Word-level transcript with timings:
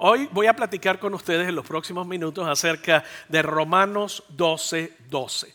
Hoy 0.00 0.28
voy 0.30 0.46
a 0.46 0.54
platicar 0.54 1.00
con 1.00 1.12
ustedes 1.14 1.48
en 1.48 1.56
los 1.56 1.66
próximos 1.66 2.06
minutos 2.06 2.46
acerca 2.46 3.02
de 3.28 3.42
Romanos 3.42 4.22
12, 4.28 4.92
12. 5.10 5.52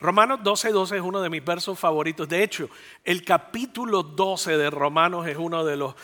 Romanos 0.00 0.40
12, 0.42 0.72
12 0.72 0.96
es 0.96 1.02
uno 1.02 1.22
de 1.22 1.30
mis 1.30 1.44
versos 1.44 1.78
favoritos. 1.78 2.28
De 2.28 2.42
hecho, 2.42 2.68
el 3.04 3.24
capítulo 3.24 4.02
12 4.02 4.58
de 4.58 4.68
Romanos 4.68 5.28
es 5.28 5.36
uno 5.36 5.64
de 5.64 5.76
los, 5.76 5.94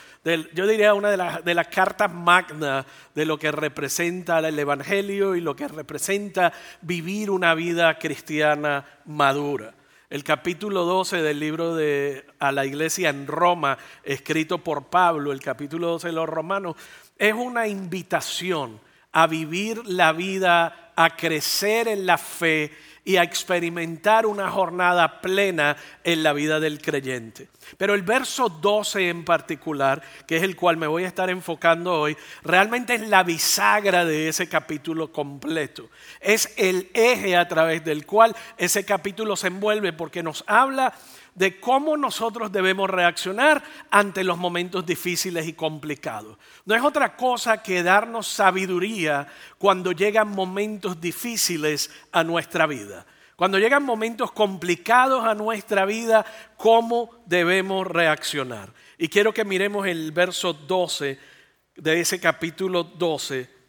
yo 0.53 0.67
diría 0.67 0.93
una 0.93 1.09
de, 1.09 1.53
las, 1.53 1.67
cartas 1.67 2.13
magnas 2.13 2.85
de 3.13 3.25
lo 3.25 3.37
que 3.37 3.51
representa 3.51 4.39
el 4.39 4.57
Evangelio 4.57 5.35
y 5.35 5.41
lo 5.41 5.57
que 5.57 5.67
representa 5.67 6.53
vivir 6.79 7.29
una 7.29 7.53
vida 7.55 7.99
cristiana 7.99 8.85
madura. 9.03 9.73
El 10.09 10.25
capítulo 10.25 10.83
12 10.83 11.21
del 11.21 11.39
libro 11.39 11.73
de 11.73 12.25
a 12.37 12.51
la 12.51 12.65
iglesia 12.65 13.09
en 13.09 13.27
Roma, 13.27 13.77
escrito 14.03 14.57
por 14.57 14.87
Pablo, 14.87 15.31
el 15.31 15.39
capítulo 15.39 15.87
12 15.87 16.07
de 16.07 16.13
los 16.13 16.27
Romanos, 16.27 16.75
es 17.21 17.35
una 17.35 17.67
invitación 17.67 18.79
a 19.11 19.27
vivir 19.27 19.85
la 19.85 20.11
vida, 20.11 20.91
a 20.95 21.15
crecer 21.15 21.87
en 21.87 22.07
la 22.07 22.17
fe 22.17 22.71
y 23.05 23.17
a 23.17 23.23
experimentar 23.23 24.25
una 24.25 24.49
jornada 24.49 25.21
plena 25.21 25.77
en 26.03 26.23
la 26.23 26.33
vida 26.33 26.59
del 26.59 26.81
creyente. 26.81 27.47
Pero 27.77 27.93
el 27.93 28.01
verso 28.01 28.49
12 28.49 29.09
en 29.09 29.23
particular, 29.23 30.01
que 30.25 30.37
es 30.37 30.41
el 30.41 30.55
cual 30.55 30.77
me 30.77 30.87
voy 30.87 31.03
a 31.03 31.07
estar 31.09 31.29
enfocando 31.29 31.93
hoy, 31.93 32.17
realmente 32.41 32.95
es 32.95 33.07
la 33.07 33.21
bisagra 33.21 34.03
de 34.03 34.27
ese 34.27 34.49
capítulo 34.49 35.11
completo. 35.11 35.91
Es 36.21 36.51
el 36.57 36.89
eje 36.95 37.37
a 37.37 37.47
través 37.47 37.85
del 37.85 38.07
cual 38.07 38.35
ese 38.57 38.83
capítulo 38.83 39.35
se 39.35 39.47
envuelve 39.47 39.93
porque 39.93 40.23
nos 40.23 40.43
habla 40.47 40.91
de 41.35 41.59
cómo 41.59 41.97
nosotros 41.97 42.51
debemos 42.51 42.89
reaccionar 42.89 43.63
ante 43.89 44.23
los 44.23 44.37
momentos 44.37 44.85
difíciles 44.85 45.47
y 45.47 45.53
complicados. 45.53 46.37
No 46.65 46.75
es 46.75 46.83
otra 46.83 47.15
cosa 47.15 47.63
que 47.63 47.83
darnos 47.83 48.27
sabiduría 48.27 49.27
cuando 49.57 49.91
llegan 49.91 50.29
momentos 50.29 50.99
difíciles 50.99 51.89
a 52.11 52.23
nuestra 52.23 52.67
vida. 52.67 53.05
Cuando 53.35 53.57
llegan 53.57 53.83
momentos 53.83 54.31
complicados 54.31 55.25
a 55.25 55.33
nuestra 55.33 55.85
vida, 55.85 56.25
¿cómo 56.57 57.09
debemos 57.25 57.87
reaccionar? 57.87 58.71
Y 58.97 59.07
quiero 59.07 59.33
que 59.33 59.45
miremos 59.45 59.87
el 59.87 60.11
verso 60.11 60.53
12 60.53 61.17
de 61.75 61.99
ese 61.99 62.19
capítulo 62.19 62.83
12 62.83 63.60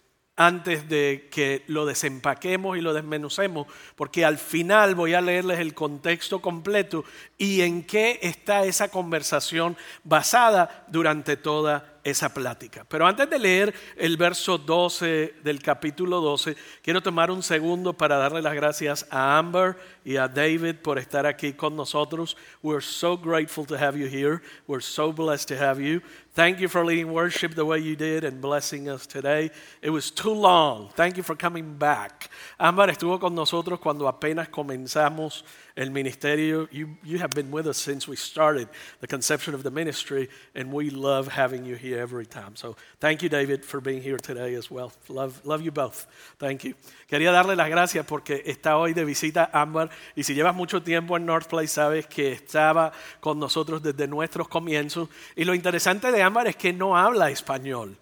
antes 0.46 0.88
de 0.88 1.28
que 1.30 1.64
lo 1.66 1.86
desempaquemos 1.86 2.76
y 2.76 2.80
lo 2.80 2.92
desmenucemos, 2.92 3.66
porque 3.96 4.24
al 4.24 4.38
final 4.38 4.94
voy 4.94 5.14
a 5.14 5.20
leerles 5.20 5.60
el 5.60 5.74
contexto 5.74 6.40
completo 6.40 7.04
y 7.38 7.62
en 7.62 7.84
qué 7.84 8.18
está 8.22 8.64
esa 8.64 8.88
conversación 8.88 9.76
basada 10.04 10.84
durante 10.88 11.36
toda 11.36 11.92
esa 12.04 12.34
plática. 12.34 12.84
Pero 12.88 13.06
antes 13.06 13.30
de 13.30 13.38
leer 13.38 13.74
el 13.96 14.16
verso 14.16 14.58
12 14.58 15.34
del 15.44 15.62
capítulo 15.62 16.20
12, 16.20 16.56
quiero 16.82 17.00
tomar 17.00 17.30
un 17.30 17.42
segundo 17.42 17.92
para 17.92 18.16
darle 18.16 18.42
las 18.42 18.54
gracias 18.54 19.06
a 19.10 19.38
Amber 19.38 19.76
y 20.04 20.16
a 20.16 20.26
David 20.26 20.76
por 20.76 20.98
estar 20.98 21.26
aquí 21.26 21.52
con 21.52 21.76
nosotros. 21.76 22.36
We're 22.62 22.84
so 22.84 23.16
grateful 23.16 23.66
to 23.66 23.76
have 23.76 23.96
you 23.96 24.06
here. 24.06 24.42
We're 24.66 24.82
so 24.82 25.12
blessed 25.12 25.48
to 25.48 25.62
have 25.62 25.80
you. 25.80 26.02
Thank 26.34 26.60
you 26.60 26.68
for 26.68 26.82
leading 26.82 27.12
worship 27.12 27.54
the 27.54 27.66
way 27.66 27.80
you 27.80 27.94
did 27.94 28.24
and 28.24 28.40
blessing 28.40 28.88
us 28.88 29.06
today. 29.06 29.50
It 29.82 29.90
was 29.90 30.10
too 30.10 30.32
long. 30.32 30.88
Thank 30.94 31.18
you 31.18 31.22
for 31.22 31.36
coming 31.36 31.74
back. 31.76 32.30
Amber 32.58 32.88
estuvo 32.88 33.20
con 33.20 33.34
nosotros 33.34 33.78
cuando 33.78 34.08
apenas 34.08 34.48
comenzamos 34.48 35.44
el 35.76 35.90
ministerio. 35.90 36.68
You, 36.70 36.96
you 37.02 37.18
have 37.18 37.30
been 37.30 37.50
with 37.50 37.66
us 37.66 37.78
since 37.78 38.08
we 38.08 38.16
started 38.16 38.68
the 39.00 39.06
conception 39.06 39.54
of 39.54 39.62
the 39.62 39.70
ministry, 39.70 40.28
and 40.54 40.72
we 40.72 40.90
love 40.90 41.28
having 41.28 41.64
you 41.64 41.76
here 41.76 42.00
every 42.00 42.26
time. 42.26 42.56
So 42.56 42.76
thank 43.00 43.22
you, 43.22 43.28
David, 43.28 43.64
for 43.64 43.80
being 43.80 44.02
here 44.02 44.18
today 44.18 44.54
as 44.54 44.70
well. 44.70 44.92
Love, 45.08 45.40
love 45.44 45.62
you 45.62 45.70
both. 45.70 46.06
Thank 46.38 46.64
you. 46.64 46.74
Quería 47.08 47.32
darle 47.32 47.56
las 47.56 47.68
gracias 47.68 48.06
porque 48.06 48.42
está 48.46 48.76
hoy 48.76 48.92
de 48.92 49.04
visita 49.04 49.50
Amber, 49.52 49.90
y 50.16 50.22
si 50.22 50.34
llevas 50.34 50.54
mucho 50.54 50.82
tiempo 50.82 51.16
en 51.16 51.26
North 51.26 51.48
Place, 51.48 51.68
sabes 51.68 52.06
que 52.06 52.32
estaba 52.32 52.92
con 53.20 53.38
nosotros 53.38 53.82
desde 53.82 54.06
nuestros 54.06 54.48
comienzos. 54.48 55.08
Y 55.36 55.44
lo 55.44 55.54
interesante 55.54 56.12
de 56.12 56.22
Amber 56.22 56.46
es 56.46 56.56
que 56.56 56.72
no 56.72 56.96
habla 56.96 57.30
español 57.30 57.96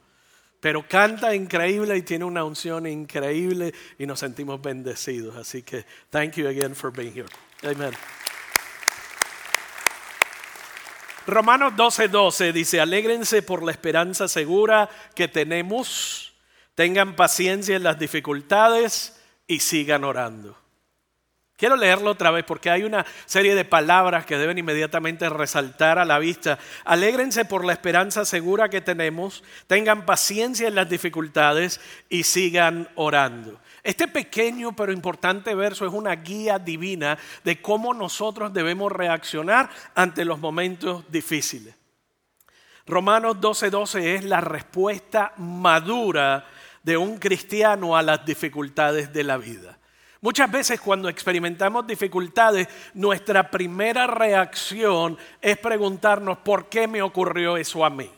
pero 0.61 0.87
canta 0.87 1.35
increíble 1.35 1.97
y 1.97 2.03
tiene 2.03 2.25
una 2.25 2.45
unción 2.45 2.87
increíble 2.87 3.73
y 3.99 4.07
nos 4.07 4.21
sentimos 4.21 4.61
bendecidos. 4.61 5.37
Así 5.37 5.63
que 5.63 5.87
thank 6.11 6.35
you 6.35 6.47
again 6.49 6.75
for 6.75 6.93
being 6.93 7.13
here. 7.13 7.29
Romanos 11.27 11.75
12:12 11.75 12.09
12 12.09 12.53
dice, 12.53 12.81
alégrense 12.81 13.43
por 13.43 13.63
la 13.63 13.73
esperanza 13.73 14.29
segura 14.29 14.89
que 15.15 15.29
tenemos, 15.29 16.33
tengan 16.75 17.15
paciencia 17.17 17.77
en 17.77 17.83
las 17.83 17.99
dificultades 17.99 19.21
y 19.47 19.61
sigan 19.61 20.05
orando. 20.05 20.57
Quiero 21.61 21.77
leerlo 21.77 22.13
otra 22.13 22.31
vez 22.31 22.43
porque 22.47 22.71
hay 22.71 22.85
una 22.85 23.05
serie 23.27 23.55
de 23.55 23.67
palabras 23.67 24.25
que 24.25 24.39
deben 24.39 24.57
inmediatamente 24.57 25.29
resaltar 25.29 25.99
a 25.99 26.07
la 26.07 26.19
vista. 26.19 26.59
Alégrense 26.87 27.45
por 27.45 27.67
la 27.67 27.75
esperanza 27.75 28.25
segura 28.25 28.71
que 28.71 28.81
tenemos, 28.81 29.45
tengan 29.67 30.07
paciencia 30.07 30.69
en 30.69 30.75
las 30.75 30.89
dificultades 30.89 31.79
y 32.09 32.23
sigan 32.23 32.89
orando. 32.95 33.61
Este 33.83 34.09
pequeño 34.09 34.75
pero 34.75 34.91
importante 34.91 35.55
verso 35.55 35.87
es 35.87 35.93
una 35.93 36.15
guía 36.17 36.59
divina 36.59 37.19
de 37.45 37.61
cómo 37.61 37.93
nosotros 37.93 38.55
debemos 38.55 38.91
reaccionar 38.91 39.69
ante 39.95 40.25
los 40.25 40.39
momentos 40.39 41.05
difíciles. 41.13 41.75
Romanos 42.87 43.37
12:12 43.37 43.71
12 43.71 44.15
es 44.15 44.25
la 44.25 44.41
respuesta 44.41 45.35
madura 45.37 46.47
de 46.83 46.97
un 46.97 47.19
cristiano 47.19 47.99
a 47.99 48.03
las 48.03 48.25
dificultades 48.25 49.13
de 49.13 49.25
la 49.25 49.37
vida. 49.37 49.80
Muchas 50.23 50.51
veces 50.51 50.81
cuando 50.81 51.09
experimentamos 51.09 51.87
dificultades, 51.87 52.69
nuestra 52.93 53.51
primera 53.51 54.07
reacción 54.07 55.17
es 55.41 55.57
preguntarnos, 55.57 56.39
¿por 56.39 56.69
qué 56.69 56.87
me 56.87 57.01
ocurrió 57.01 57.57
eso 57.57 57.85
a 57.85 57.91
mí? 57.91 58.11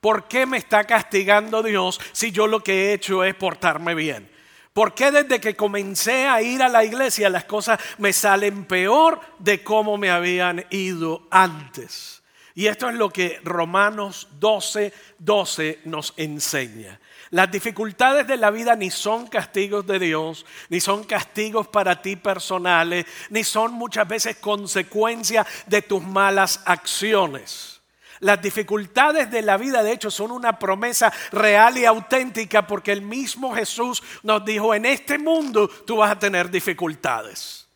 ¿Por 0.00 0.26
qué 0.26 0.46
me 0.46 0.58
está 0.58 0.84
castigando 0.84 1.62
Dios 1.62 2.00
si 2.12 2.32
yo 2.32 2.46
lo 2.48 2.60
que 2.60 2.86
he 2.86 2.92
hecho 2.92 3.22
es 3.22 3.34
portarme 3.36 3.94
bien? 3.94 4.28
¿Por 4.72 4.94
qué 4.94 5.10
desde 5.10 5.40
que 5.40 5.56
comencé 5.56 6.26
a 6.26 6.42
ir 6.42 6.62
a 6.62 6.68
la 6.68 6.84
iglesia 6.84 7.30
las 7.30 7.44
cosas 7.44 7.80
me 7.98 8.12
salen 8.12 8.64
peor 8.64 9.20
de 9.38 9.62
cómo 9.62 9.96
me 9.96 10.10
habían 10.10 10.64
ido 10.70 11.26
antes? 11.30 12.22
Y 12.54 12.66
esto 12.66 12.88
es 12.88 12.96
lo 12.96 13.10
que 13.10 13.40
Romanos 13.44 14.28
12, 14.40 14.92
12 15.18 15.80
nos 15.84 16.14
enseña. 16.16 16.98
Las 17.30 17.50
dificultades 17.50 18.26
de 18.26 18.38
la 18.38 18.50
vida 18.50 18.74
ni 18.74 18.90
son 18.90 19.26
castigos 19.26 19.86
de 19.86 19.98
Dios, 19.98 20.46
ni 20.70 20.80
son 20.80 21.04
castigos 21.04 21.68
para 21.68 22.00
ti 22.00 22.16
personales, 22.16 23.04
ni 23.30 23.44
son 23.44 23.72
muchas 23.72 24.08
veces 24.08 24.36
consecuencia 24.36 25.46
de 25.66 25.82
tus 25.82 26.02
malas 26.02 26.62
acciones. 26.64 27.82
Las 28.20 28.42
dificultades 28.42 29.30
de 29.30 29.42
la 29.42 29.56
vida, 29.56 29.82
de 29.82 29.92
hecho, 29.92 30.10
son 30.10 30.32
una 30.32 30.58
promesa 30.58 31.12
real 31.30 31.78
y 31.78 31.84
auténtica 31.84 32.66
porque 32.66 32.92
el 32.92 33.02
mismo 33.02 33.54
Jesús 33.54 34.02
nos 34.22 34.44
dijo, 34.44 34.74
en 34.74 34.86
este 34.86 35.18
mundo 35.18 35.68
tú 35.68 35.98
vas 35.98 36.10
a 36.10 36.18
tener 36.18 36.50
dificultades. 36.50 37.67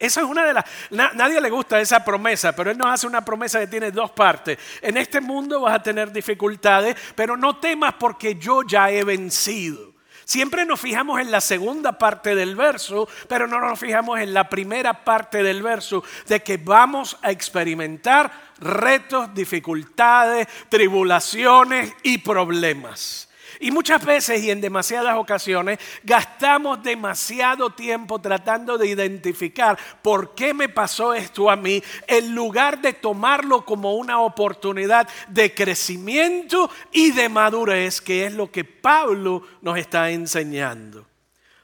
Esa 0.00 0.22
es 0.22 0.26
una 0.26 0.46
de 0.46 0.54
las... 0.54 0.64
nadie 0.90 1.42
le 1.42 1.50
gusta 1.50 1.78
esa 1.78 2.02
promesa, 2.02 2.52
pero 2.56 2.70
Él 2.70 2.78
nos 2.78 2.88
hace 2.88 3.06
una 3.06 3.22
promesa 3.22 3.60
que 3.60 3.66
tiene 3.66 3.90
dos 3.90 4.10
partes. 4.12 4.58
En 4.80 4.96
este 4.96 5.20
mundo 5.20 5.60
vas 5.60 5.74
a 5.74 5.82
tener 5.82 6.10
dificultades, 6.10 6.96
pero 7.14 7.36
no 7.36 7.58
temas 7.58 7.94
porque 8.00 8.36
yo 8.36 8.62
ya 8.62 8.90
he 8.90 9.04
vencido. 9.04 9.92
Siempre 10.24 10.64
nos 10.64 10.80
fijamos 10.80 11.20
en 11.20 11.30
la 11.30 11.42
segunda 11.42 11.98
parte 11.98 12.34
del 12.34 12.56
verso, 12.56 13.08
pero 13.28 13.46
no 13.46 13.60
nos 13.60 13.78
fijamos 13.78 14.20
en 14.20 14.32
la 14.32 14.48
primera 14.48 15.04
parte 15.04 15.42
del 15.42 15.62
verso 15.62 16.02
de 16.26 16.40
que 16.42 16.56
vamos 16.56 17.18
a 17.20 17.30
experimentar 17.30 18.32
retos, 18.58 19.34
dificultades, 19.34 20.48
tribulaciones 20.70 21.92
y 22.04 22.18
problemas. 22.18 23.29
Y 23.62 23.70
muchas 23.70 24.02
veces 24.02 24.42
y 24.42 24.50
en 24.50 24.62
demasiadas 24.62 25.16
ocasiones 25.18 25.78
gastamos 26.02 26.82
demasiado 26.82 27.68
tiempo 27.68 28.18
tratando 28.18 28.78
de 28.78 28.88
identificar 28.88 29.78
por 30.00 30.34
qué 30.34 30.54
me 30.54 30.70
pasó 30.70 31.12
esto 31.12 31.50
a 31.50 31.56
mí, 31.56 31.82
en 32.06 32.34
lugar 32.34 32.80
de 32.80 32.94
tomarlo 32.94 33.66
como 33.66 33.96
una 33.96 34.20
oportunidad 34.20 35.06
de 35.28 35.54
crecimiento 35.54 36.70
y 36.90 37.12
de 37.12 37.28
madurez, 37.28 38.00
que 38.00 38.24
es 38.24 38.32
lo 38.32 38.50
que 38.50 38.64
Pablo 38.64 39.42
nos 39.60 39.76
está 39.76 40.10
enseñando. 40.10 41.06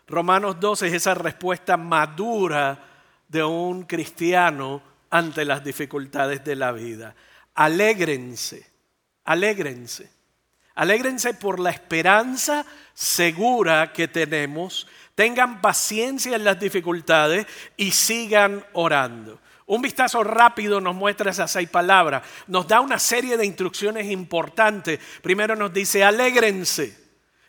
Romanos 0.06 0.60
12 0.60 0.88
es 0.88 0.92
esa 0.92 1.14
respuesta 1.14 1.78
madura 1.78 2.78
de 3.26 3.42
un 3.42 3.84
cristiano 3.84 4.82
ante 5.08 5.46
las 5.46 5.64
dificultades 5.64 6.44
de 6.44 6.56
la 6.56 6.72
vida. 6.72 7.14
Alégrense, 7.54 8.70
alégrense. 9.24 10.15
Alégrense 10.76 11.34
por 11.34 11.58
la 11.58 11.70
esperanza 11.70 12.64
segura 12.94 13.92
que 13.92 14.08
tenemos. 14.08 14.86
Tengan 15.14 15.60
paciencia 15.60 16.36
en 16.36 16.44
las 16.44 16.60
dificultades 16.60 17.46
y 17.76 17.90
sigan 17.90 18.64
orando. 18.74 19.40
Un 19.66 19.82
vistazo 19.82 20.22
rápido 20.22 20.80
nos 20.80 20.94
muestra 20.94 21.32
esas 21.32 21.50
seis 21.50 21.68
palabras. 21.68 22.22
Nos 22.46 22.68
da 22.68 22.80
una 22.80 22.98
serie 22.98 23.36
de 23.36 23.46
instrucciones 23.46 24.06
importantes. 24.06 25.00
Primero 25.22 25.56
nos 25.56 25.72
dice, 25.72 26.04
alégrense. 26.04 27.05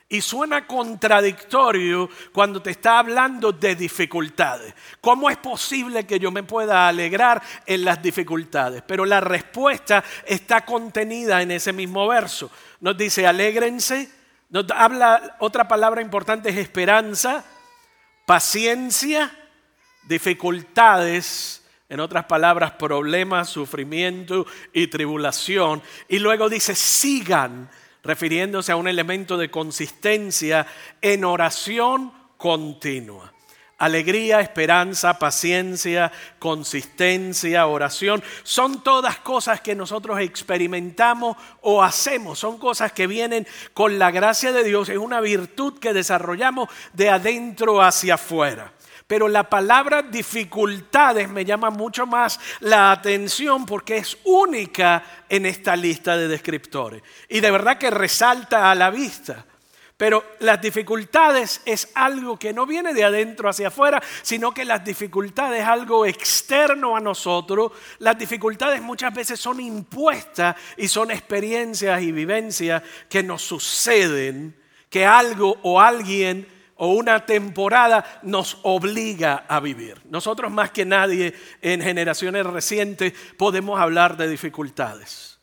Y 0.09 0.21
suena 0.21 0.65
contradictorio 0.65 2.09
cuando 2.31 2.61
te 2.61 2.71
está 2.71 2.99
hablando 2.99 3.51
de 3.51 3.75
dificultades. 3.75 4.73
¿Cómo 5.01 5.29
es 5.29 5.35
posible 5.37 6.05
que 6.05 6.17
yo 6.17 6.31
me 6.31 6.43
pueda 6.43 6.87
alegrar 6.87 7.41
en 7.65 7.83
las 7.83 8.01
dificultades? 8.01 8.83
Pero 8.87 9.05
la 9.05 9.19
respuesta 9.19 10.01
está 10.25 10.63
contenida 10.63 11.41
en 11.41 11.51
ese 11.51 11.73
mismo 11.73 12.07
verso. 12.07 12.49
Nos 12.79 12.97
dice, 12.97 13.27
alégrense. 13.27 14.09
Nos 14.49 14.65
habla, 14.71 15.35
otra 15.39 15.67
palabra 15.67 16.01
importante 16.01 16.49
es 16.49 16.55
esperanza, 16.55 17.43
paciencia, 18.25 19.29
dificultades, 20.07 21.65
en 21.89 21.99
otras 21.99 22.25
palabras, 22.25 22.71
problemas, 22.71 23.49
sufrimiento 23.49 24.45
y 24.73 24.87
tribulación. 24.87 25.81
Y 26.07 26.19
luego 26.19 26.49
dice, 26.49 26.75
sigan 26.75 27.69
refiriéndose 28.07 28.71
a 28.71 28.77
un 28.77 28.87
elemento 28.87 29.37
de 29.37 29.51
consistencia 29.51 30.65
en 31.01 31.25
oración 31.25 32.13
continua. 32.37 33.33
Alegría, 33.79 34.39
esperanza, 34.39 35.19
paciencia, 35.19 36.11
consistencia, 36.39 37.67
oración, 37.67 38.23
son 38.41 38.81
todas 38.81 39.17
cosas 39.19 39.61
que 39.61 39.75
nosotros 39.75 40.19
experimentamos 40.19 41.37
o 41.61 41.83
hacemos, 41.83 42.39
son 42.39 42.57
cosas 42.57 42.91
que 42.93 43.05
vienen 43.05 43.45
con 43.75 43.99
la 43.99 44.09
gracia 44.09 44.51
de 44.51 44.63
Dios, 44.63 44.89
es 44.89 44.97
una 44.97 45.21
virtud 45.21 45.77
que 45.77 45.93
desarrollamos 45.93 46.69
de 46.93 47.09
adentro 47.11 47.83
hacia 47.83 48.15
afuera. 48.15 48.73
Pero 49.07 49.29
la 49.29 49.49
palabra 49.49 50.01
dificultades 50.01 51.29
me 51.29 51.45
llama 51.45 51.69
mucho 51.69 52.05
más 52.05 52.39
la 52.59 52.91
atención 52.91 53.65
porque 53.65 53.97
es 53.97 54.17
única 54.25 55.01
en 55.29 55.45
esta 55.45 55.77
lista 55.77 56.17
de 56.17 56.27
descriptores. 56.27 57.01
Y 57.29 57.39
de 57.39 57.49
verdad 57.49 57.77
que 57.77 57.89
resalta 57.89 58.69
a 58.69 58.75
la 58.75 58.89
vista. 58.89 59.45
Pero 59.95 60.23
las 60.39 60.61
dificultades 60.61 61.61
es 61.65 61.89
algo 61.95 62.37
que 62.37 62.53
no 62.53 62.67
viene 62.67 62.93
de 62.93 63.05
adentro 63.05 63.49
hacia 63.49 63.69
afuera, 63.69 64.03
sino 64.21 64.53
que 64.53 64.65
las 64.65 64.83
dificultades 64.85 65.61
es 65.61 65.67
algo 65.67 66.05
externo 66.05 66.95
a 66.95 66.99
nosotros. 66.99 67.71
Las 67.99 68.17
dificultades 68.17 68.81
muchas 68.81 69.13
veces 69.13 69.39
son 69.39 69.59
impuestas 69.59 70.55
y 70.75 70.87
son 70.89 71.11
experiencias 71.11 71.99
y 72.03 72.11
vivencias 72.11 72.83
que 73.09 73.23
nos 73.23 73.41
suceden, 73.41 74.55
que 74.89 75.05
algo 75.05 75.57
o 75.63 75.81
alguien 75.81 76.56
o 76.77 76.93
una 76.93 77.25
temporada 77.25 78.05
nos 78.23 78.59
obliga 78.63 79.45
a 79.47 79.59
vivir. 79.59 80.01
Nosotros 80.09 80.51
más 80.51 80.71
que 80.71 80.85
nadie 80.85 81.33
en 81.61 81.81
generaciones 81.81 82.45
recientes 82.45 83.13
podemos 83.37 83.79
hablar 83.79 84.17
de 84.17 84.27
dificultades. 84.27 85.37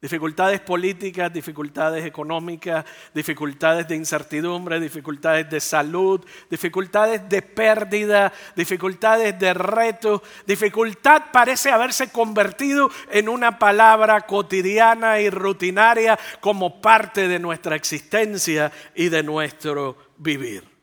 Dificultades 0.00 0.60
políticas, 0.60 1.32
dificultades 1.32 2.04
económicas, 2.04 2.84
dificultades 3.12 3.88
de 3.88 3.96
incertidumbre, 3.96 4.78
dificultades 4.78 5.50
de 5.50 5.58
salud, 5.58 6.24
dificultades 6.48 7.28
de 7.28 7.42
pérdida, 7.42 8.32
dificultades 8.54 9.36
de 9.40 9.54
reto. 9.54 10.22
Dificultad 10.46 11.24
parece 11.32 11.72
haberse 11.72 12.12
convertido 12.12 12.88
en 13.10 13.28
una 13.28 13.58
palabra 13.58 14.20
cotidiana 14.20 15.18
y 15.18 15.30
rutinaria 15.30 16.16
como 16.38 16.80
parte 16.80 17.26
de 17.26 17.40
nuestra 17.40 17.74
existencia 17.74 18.70
y 18.94 19.08
de 19.08 19.24
nuestro 19.24 19.96
vivir 20.16 20.77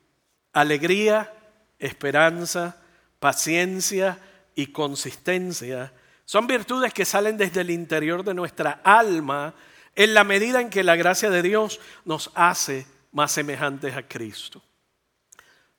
alegría, 0.56 1.32
esperanza, 1.78 2.78
paciencia 3.20 4.18
y 4.56 4.68
consistencia 4.68 5.92
son 6.24 6.48
virtudes 6.48 6.94
que 6.94 7.06
salen 7.06 7.38
desde 7.38 7.62
el 7.62 7.70
interior 7.70 8.24
de 8.24 8.34
nuestra 8.34 8.82
alma 8.84 9.54
en 9.96 10.14
la 10.14 10.24
medida 10.24 10.62
en 10.62 10.70
que 10.70 10.84
la 10.84 10.96
gracia 10.96 11.30
de 11.30 11.42
Dios 11.42 11.80
nos 12.06 12.32
hace 12.34 12.88
más 13.12 13.32
semejantes 13.32 13.96
a 13.96 14.08
Cristo. 14.08 14.64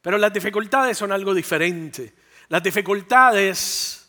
Pero 0.01 0.19
las 0.19 0.33
dificultades 0.33 0.97
son 0.97 1.11
algo 1.11 1.35
diferente. 1.35 2.15
Las 2.49 2.63
dificultades 2.63 4.09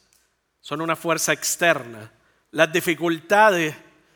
son 0.62 0.82
una 0.82 0.96
fuerza 0.96 1.34
externa. 1.34 2.12
Las 2.52 2.72
dificultades 2.72 3.74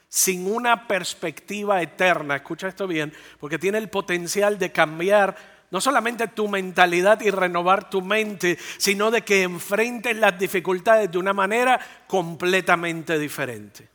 sin 0.07 0.45
una 0.45 0.87
perspectiva 0.89 1.81
eterna, 1.81 2.35
escucha 2.35 2.67
esto 2.67 2.85
bien, 2.85 3.13
porque 3.39 3.57
tiene 3.57 3.77
el 3.77 3.89
potencial 3.89 4.59
de 4.59 4.71
cambiar 4.71 5.37
no 5.71 5.79
solamente 5.79 6.27
tu 6.27 6.47
mentalidad 6.47 7.21
y 7.21 7.31
renovar 7.31 7.89
tu 7.89 8.01
mente, 8.01 8.57
sino 8.77 9.09
de 9.09 9.21
que 9.21 9.43
enfrentes 9.43 10.15
las 10.17 10.37
dificultades 10.37 11.09
de 11.09 11.17
una 11.17 11.33
manera 11.33 11.79
completamente 12.07 13.17
diferente. 13.17 13.89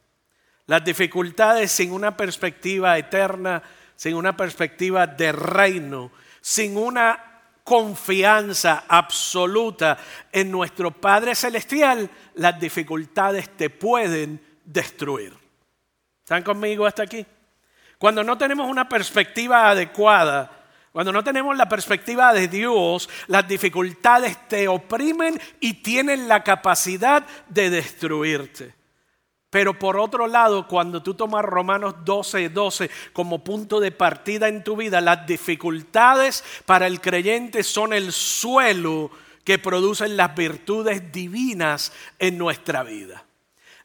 Las 0.66 0.84
dificultades 0.84 1.70
sin 1.70 1.92
una 1.92 2.16
perspectiva 2.16 2.96
eterna, 2.98 3.62
sin 3.94 4.14
una 4.14 4.36
perspectiva 4.36 5.06
de 5.06 5.32
reino, 5.32 6.10
sin 6.40 6.76
una 6.76 7.22
confianza 7.62 8.84
absoluta 8.88 9.98
en 10.32 10.50
nuestro 10.50 10.90
Padre 10.90 11.34
Celestial, 11.34 12.08
las 12.36 12.58
dificultades 12.58 13.50
te 13.56 13.68
pueden 13.70 14.40
destruir. 14.64 15.34
¿Están 16.20 16.42
conmigo 16.42 16.86
hasta 16.86 17.02
aquí? 17.02 17.26
Cuando 17.98 18.24
no 18.24 18.38
tenemos 18.38 18.68
una 18.68 18.88
perspectiva 18.88 19.70
adecuada, 19.70 20.55
cuando 20.96 21.12
no 21.12 21.22
tenemos 21.22 21.54
la 21.58 21.68
perspectiva 21.68 22.32
de 22.32 22.48
Dios, 22.48 23.10
las 23.26 23.46
dificultades 23.46 24.48
te 24.48 24.66
oprimen 24.66 25.38
y 25.60 25.74
tienen 25.82 26.26
la 26.26 26.42
capacidad 26.42 27.22
de 27.50 27.68
destruirte. 27.68 28.74
Pero 29.50 29.78
por 29.78 29.98
otro 29.98 30.26
lado, 30.26 30.66
cuando 30.66 31.02
tú 31.02 31.12
tomas 31.12 31.44
Romanos 31.44 31.96
12, 32.02 32.48
12 32.48 32.90
como 33.12 33.44
punto 33.44 33.78
de 33.78 33.92
partida 33.92 34.48
en 34.48 34.64
tu 34.64 34.74
vida, 34.74 35.02
las 35.02 35.26
dificultades 35.26 36.42
para 36.64 36.86
el 36.86 37.02
creyente 37.02 37.62
son 37.62 37.92
el 37.92 38.10
suelo 38.10 39.10
que 39.44 39.58
producen 39.58 40.16
las 40.16 40.34
virtudes 40.34 41.12
divinas 41.12 41.92
en 42.18 42.38
nuestra 42.38 42.82
vida. 42.82 43.25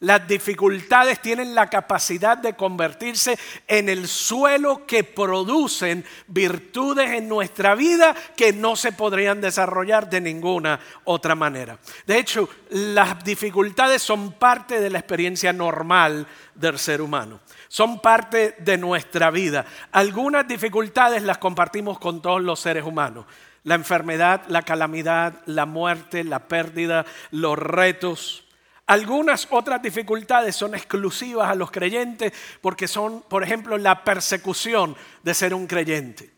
Las 0.02 0.28
dificultades 0.28 1.22
tienen 1.22 1.54
la 1.54 1.70
capacidad 1.70 2.36
de 2.36 2.56
convertirse 2.56 3.38
en 3.68 3.88
el 3.88 4.08
suelo 4.08 4.88
que 4.88 5.04
producen 5.04 6.04
virtudes 6.26 7.12
en 7.12 7.30
nuestra 7.30 7.76
vida 7.76 8.16
que 8.36 8.52
no 8.52 8.76
se 8.76 8.94
podrían 8.94 9.42
desarrollar 9.42 10.10
de 10.10 10.20
ninguna 10.20 10.80
otra 11.04 11.36
manera. 11.36 11.78
De 12.08 12.18
hecho, 12.18 12.50
las 12.72 13.24
dificultades 13.24 14.02
son 14.02 14.34
parte 14.34 14.82
de 14.82 14.90
la 14.90 14.98
experiencia 14.98 15.54
normal 15.54 16.26
del 16.56 16.80
ser 16.80 17.00
humano. 17.00 17.40
Son 17.68 18.02
parte 18.02 18.56
de 18.58 18.80
nuestra 18.80 19.30
vida. 19.30 19.68
Algunas 19.92 20.48
dificultades 20.48 21.22
las 21.22 21.38
compartimos 21.38 22.00
con 22.00 22.24
todos 22.24 22.42
los 22.42 22.60
seres 22.60 22.84
humanos 22.84 23.26
la 23.64 23.76
enfermedad, 23.76 24.42
la 24.48 24.64
calamidad, 24.64 25.36
la 25.46 25.68
muerte, 25.68 26.24
la 26.24 26.48
pérdida, 26.48 27.06
los 27.30 27.60
retos. 27.60 28.44
Algunas 28.92 29.48
otras 29.52 29.82
dificultades 29.82 30.54
son 30.54 30.76
exclusivas 30.76 31.50
a 31.50 31.56
los 31.56 31.72
creyentes 31.72 32.34
porque 32.60 32.90
son, 32.90 33.22
por 33.22 33.42
ejemplo, 33.42 33.78
la 33.78 34.04
persecución 34.04 34.98
de 35.24 35.34
ser 35.34 35.54
un 35.54 35.66
creyente. 35.66 36.30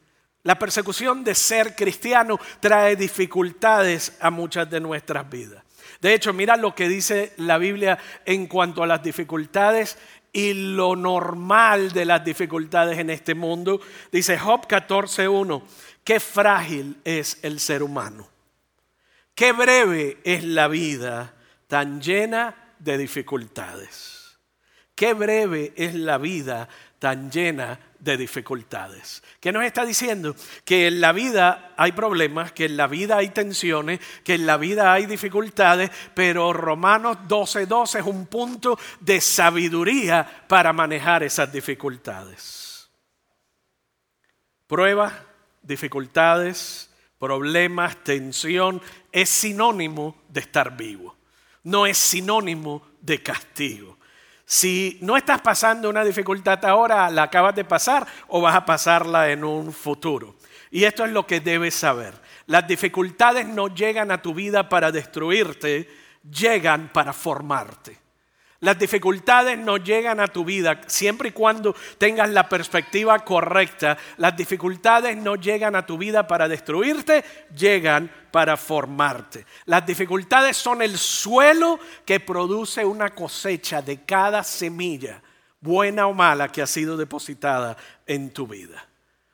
La 0.43 0.59
persecución 0.59 1.23
de 1.23 1.33
ser 1.33 1.75
cristiano 1.75 2.39
trae 2.59 2.95
dificultades 2.95 4.15
a 4.19 4.29
muchas 4.29 4.69
de 4.69 4.79
nuestras 4.79 5.27
vidas. 5.27 5.63
De 5.99 6.13
hecho, 6.13 6.31
mira 6.31 6.55
lo 6.55 6.75
que 6.75 6.87
dice 6.87 7.33
la 7.37 7.57
Biblia 7.57 7.97
en 8.23 8.45
cuanto 8.45 8.83
a 8.83 8.87
las 8.87 9.01
dificultades 9.01 9.97
y 10.31 10.53
lo 10.53 10.95
normal 10.95 11.91
de 11.91 12.05
las 12.05 12.23
dificultades 12.23 12.99
en 12.99 13.09
este 13.09 13.33
mundo. 13.33 13.81
Dice 14.11 14.37
Job 14.37 14.67
14.1, 14.67 15.63
qué 16.03 16.19
frágil 16.19 16.97
es 17.03 17.39
el 17.41 17.59
ser 17.59 17.81
humano, 17.81 18.29
qué 19.33 19.53
breve 19.53 20.19
es 20.23 20.43
la 20.43 20.67
vida 20.67 21.33
tan 21.73 21.99
llena 21.99 22.53
de 22.77 22.99
dificultades. 22.99 24.37
Qué 24.93 25.15
breve 25.15 25.73
es 25.75 25.95
la 25.95 26.19
vida 26.19 26.69
tan 26.99 27.31
llena 27.31 27.79
de 27.97 28.15
dificultades. 28.15 29.23
¿Qué 29.39 29.51
nos 29.51 29.63
está 29.63 29.83
diciendo? 29.83 30.35
Que 30.65 30.85
en 30.85 31.01
la 31.01 31.13
vida 31.13 31.73
hay 31.75 31.93
problemas, 31.93 32.51
que 32.51 32.65
en 32.65 32.77
la 32.77 32.85
vida 32.85 33.17
hay 33.17 33.29
tensiones, 33.29 33.99
que 34.23 34.35
en 34.35 34.45
la 34.45 34.57
vida 34.57 34.93
hay 34.93 35.07
dificultades, 35.07 35.89
pero 36.13 36.53
Romanos 36.53 37.17
12:12 37.27 37.65
12 37.65 37.99
es 38.01 38.05
un 38.05 38.27
punto 38.27 38.77
de 38.99 39.19
sabiduría 39.19 40.45
para 40.47 40.73
manejar 40.73 41.23
esas 41.23 41.51
dificultades. 41.51 42.87
Pruebas, 44.67 45.11
dificultades, 45.63 46.91
problemas, 47.17 47.97
tensión, 48.03 48.79
es 49.11 49.27
sinónimo 49.27 50.21
de 50.29 50.41
estar 50.41 50.77
vivo 50.77 51.15
no 51.63 51.85
es 51.85 51.97
sinónimo 51.97 52.81
de 53.01 53.21
castigo. 53.21 53.97
Si 54.45 54.97
no 55.01 55.15
estás 55.15 55.41
pasando 55.41 55.89
una 55.89 56.03
dificultad 56.03 56.63
ahora, 56.65 57.09
la 57.09 57.23
acabas 57.23 57.55
de 57.55 57.63
pasar 57.63 58.05
o 58.27 58.41
vas 58.41 58.55
a 58.55 58.65
pasarla 58.65 59.31
en 59.31 59.43
un 59.43 59.71
futuro. 59.71 60.35
Y 60.69 60.83
esto 60.83 61.05
es 61.05 61.11
lo 61.11 61.25
que 61.25 61.39
debes 61.39 61.75
saber. 61.75 62.13
Las 62.45 62.67
dificultades 62.67 63.47
no 63.47 63.67
llegan 63.67 64.11
a 64.11 64.21
tu 64.21 64.33
vida 64.33 64.67
para 64.67 64.91
destruirte, 64.91 65.89
llegan 66.29 66.89
para 66.91 67.13
formarte. 67.13 68.02
Las 68.63 68.79
dificultades 68.79 69.57
no 69.57 69.75
llegan 69.75 70.21
a 70.21 70.29
tu 70.29 70.45
vida 70.45 70.79
siempre 70.87 71.27
y 71.27 71.31
cuando 71.33 71.75
tengas 71.97 72.29
la 72.29 72.47
perspectiva 72.47 73.19
correcta. 73.19 73.97
Las 74.15 74.37
dificultades 74.37 75.17
no 75.17 75.35
llegan 75.35 75.75
a 75.75 75.85
tu 75.85 75.97
vida 75.97 76.25
para 76.25 76.47
destruirte, 76.47 77.25
llegan 77.53 78.09
para 78.31 78.55
formarte. 78.55 79.45
Las 79.65 79.85
dificultades 79.85 80.55
son 80.55 80.81
el 80.81 80.97
suelo 80.97 81.77
que 82.05 82.21
produce 82.21 82.85
una 82.85 83.09
cosecha 83.09 83.81
de 83.81 84.05
cada 84.05 84.45
semilla, 84.45 85.21
buena 85.59 86.07
o 86.07 86.13
mala, 86.13 86.47
que 86.47 86.61
ha 86.61 86.67
sido 86.67 86.95
depositada 86.95 87.75
en 88.07 88.29
tu 88.29 88.47
vida. 88.47 88.87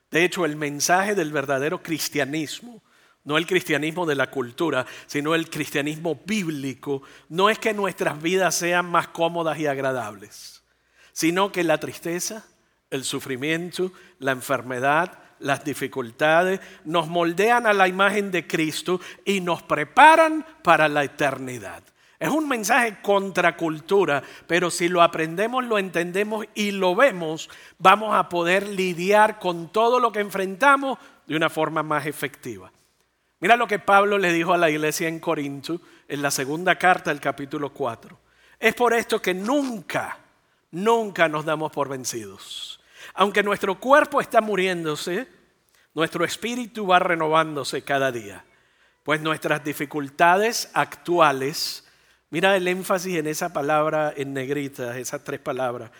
De 0.10 0.26
hecho, 0.26 0.44
el 0.44 0.56
mensaje 0.56 1.14
del 1.14 1.32
verdadero 1.32 1.84
cristianismo 1.84 2.82
no 3.30 3.38
el 3.38 3.46
cristianismo 3.46 4.08
de 4.08 4.16
la 4.16 4.32
cultura, 4.32 4.88
sino 5.06 5.36
el 5.36 5.52
cristianismo 5.52 6.20
bíblico, 6.26 7.04
no 7.30 7.52
es 7.52 7.60
que 7.60 7.76
nuestras 7.76 8.20
vidas 8.20 8.56
sean 8.56 8.88
más 8.88 9.10
cómodas 9.10 9.60
y 9.60 9.68
agradables, 9.68 10.64
sino 11.12 11.52
que 11.52 11.64
la 11.64 11.78
tristeza, 11.78 12.48
el 12.90 13.04
sufrimiento, 13.04 13.92
la 14.18 14.32
enfermedad, 14.32 15.20
las 15.38 15.64
dificultades 15.64 16.60
nos 16.86 17.08
moldean 17.08 17.68
a 17.68 17.74
la 17.74 17.88
imagen 17.88 18.32
de 18.32 18.48
Cristo 18.48 19.00
y 19.24 19.42
nos 19.42 19.62
preparan 19.62 20.44
para 20.64 20.88
la 20.88 21.04
eternidad. 21.04 21.84
Es 22.18 22.30
un 22.30 22.48
mensaje 22.48 22.98
contra 23.04 23.56
cultura, 23.56 24.24
pero 24.48 24.72
si 24.72 24.90
lo 24.90 25.04
aprendemos, 25.04 25.64
lo 25.66 25.78
entendemos 25.78 26.48
y 26.56 26.72
lo 26.72 26.96
vemos, 26.96 27.48
vamos 27.78 28.16
a 28.16 28.28
poder 28.28 28.68
lidiar 28.68 29.38
con 29.38 29.72
todo 29.72 30.00
lo 30.00 30.12
que 30.12 30.22
enfrentamos 30.22 30.98
de 31.28 31.36
una 31.36 31.52
forma 31.52 31.84
más 31.84 32.08
efectiva. 32.08 32.72
Mira 33.42 33.56
lo 33.56 33.68
que 33.68 33.80
Pablo 33.80 34.18
le 34.18 34.34
dijo 34.34 34.54
a 34.54 34.58
la 34.58 34.70
iglesia 34.70 35.08
en 35.08 35.20
Corinto 35.20 35.80
en 36.08 36.22
la 36.22 36.30
segunda 36.30 36.76
carta 36.76 37.10
del 37.10 37.22
capítulo 37.22 37.72
4. 37.72 38.20
Es 38.60 38.74
por 38.76 38.94
esto 38.94 39.22
que 39.22 39.34
nunca, 39.34 40.18
nunca 40.72 41.30
nos 41.30 41.46
damos 41.46 41.72
por 41.72 41.88
vencidos. 41.88 42.82
Aunque 43.14 43.42
nuestro 43.42 43.80
cuerpo 43.80 44.20
está 44.20 44.42
muriéndose, 44.42 45.28
nuestro 45.94 46.26
espíritu 46.26 46.86
va 46.86 47.00
renovándose 47.00 47.82
cada 47.82 48.12
día. 48.12 48.44
Pues 49.04 49.22
nuestras 49.22 49.64
dificultades 49.64 50.70
actuales, 50.74 51.88
mira 52.32 52.58
el 52.58 52.68
énfasis 52.68 53.16
en 53.16 53.28
esa 53.28 53.54
palabra 53.54 54.14
en 54.18 54.34
negrita, 54.34 54.98
esas 54.98 55.24
tres 55.24 55.40
palabras, 55.40 55.92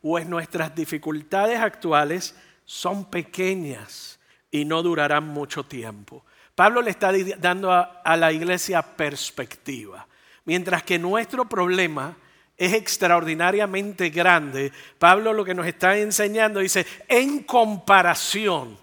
pues 0.00 0.28
nuestras 0.28 0.74
dificultades 0.76 1.58
actuales 1.58 2.36
son 2.64 3.10
pequeñas 3.10 4.20
y 4.52 4.64
no 4.64 4.84
durarán 4.84 5.26
mucho 5.26 5.64
tiempo. 5.64 6.24
Pablo 6.58 6.82
le 6.82 6.90
está 6.90 7.12
dando 7.38 7.70
a, 7.70 8.16
la 8.16 8.32
iglesia 8.32 8.82
perspectiva. 8.82 10.04
Mientras 10.44 10.82
que 10.82 10.98
nuestro 10.98 11.48
problema 11.48 12.16
es 12.56 12.72
extraordinariamente 12.72 14.10
grande, 14.10 14.72
Pablo 14.98 15.32
lo 15.32 15.44
que 15.44 15.54
nos 15.54 15.68
está 15.68 15.96
enseñando 15.96 16.58
dice, 16.58 16.84
en 17.06 17.44
comparación 17.44 18.76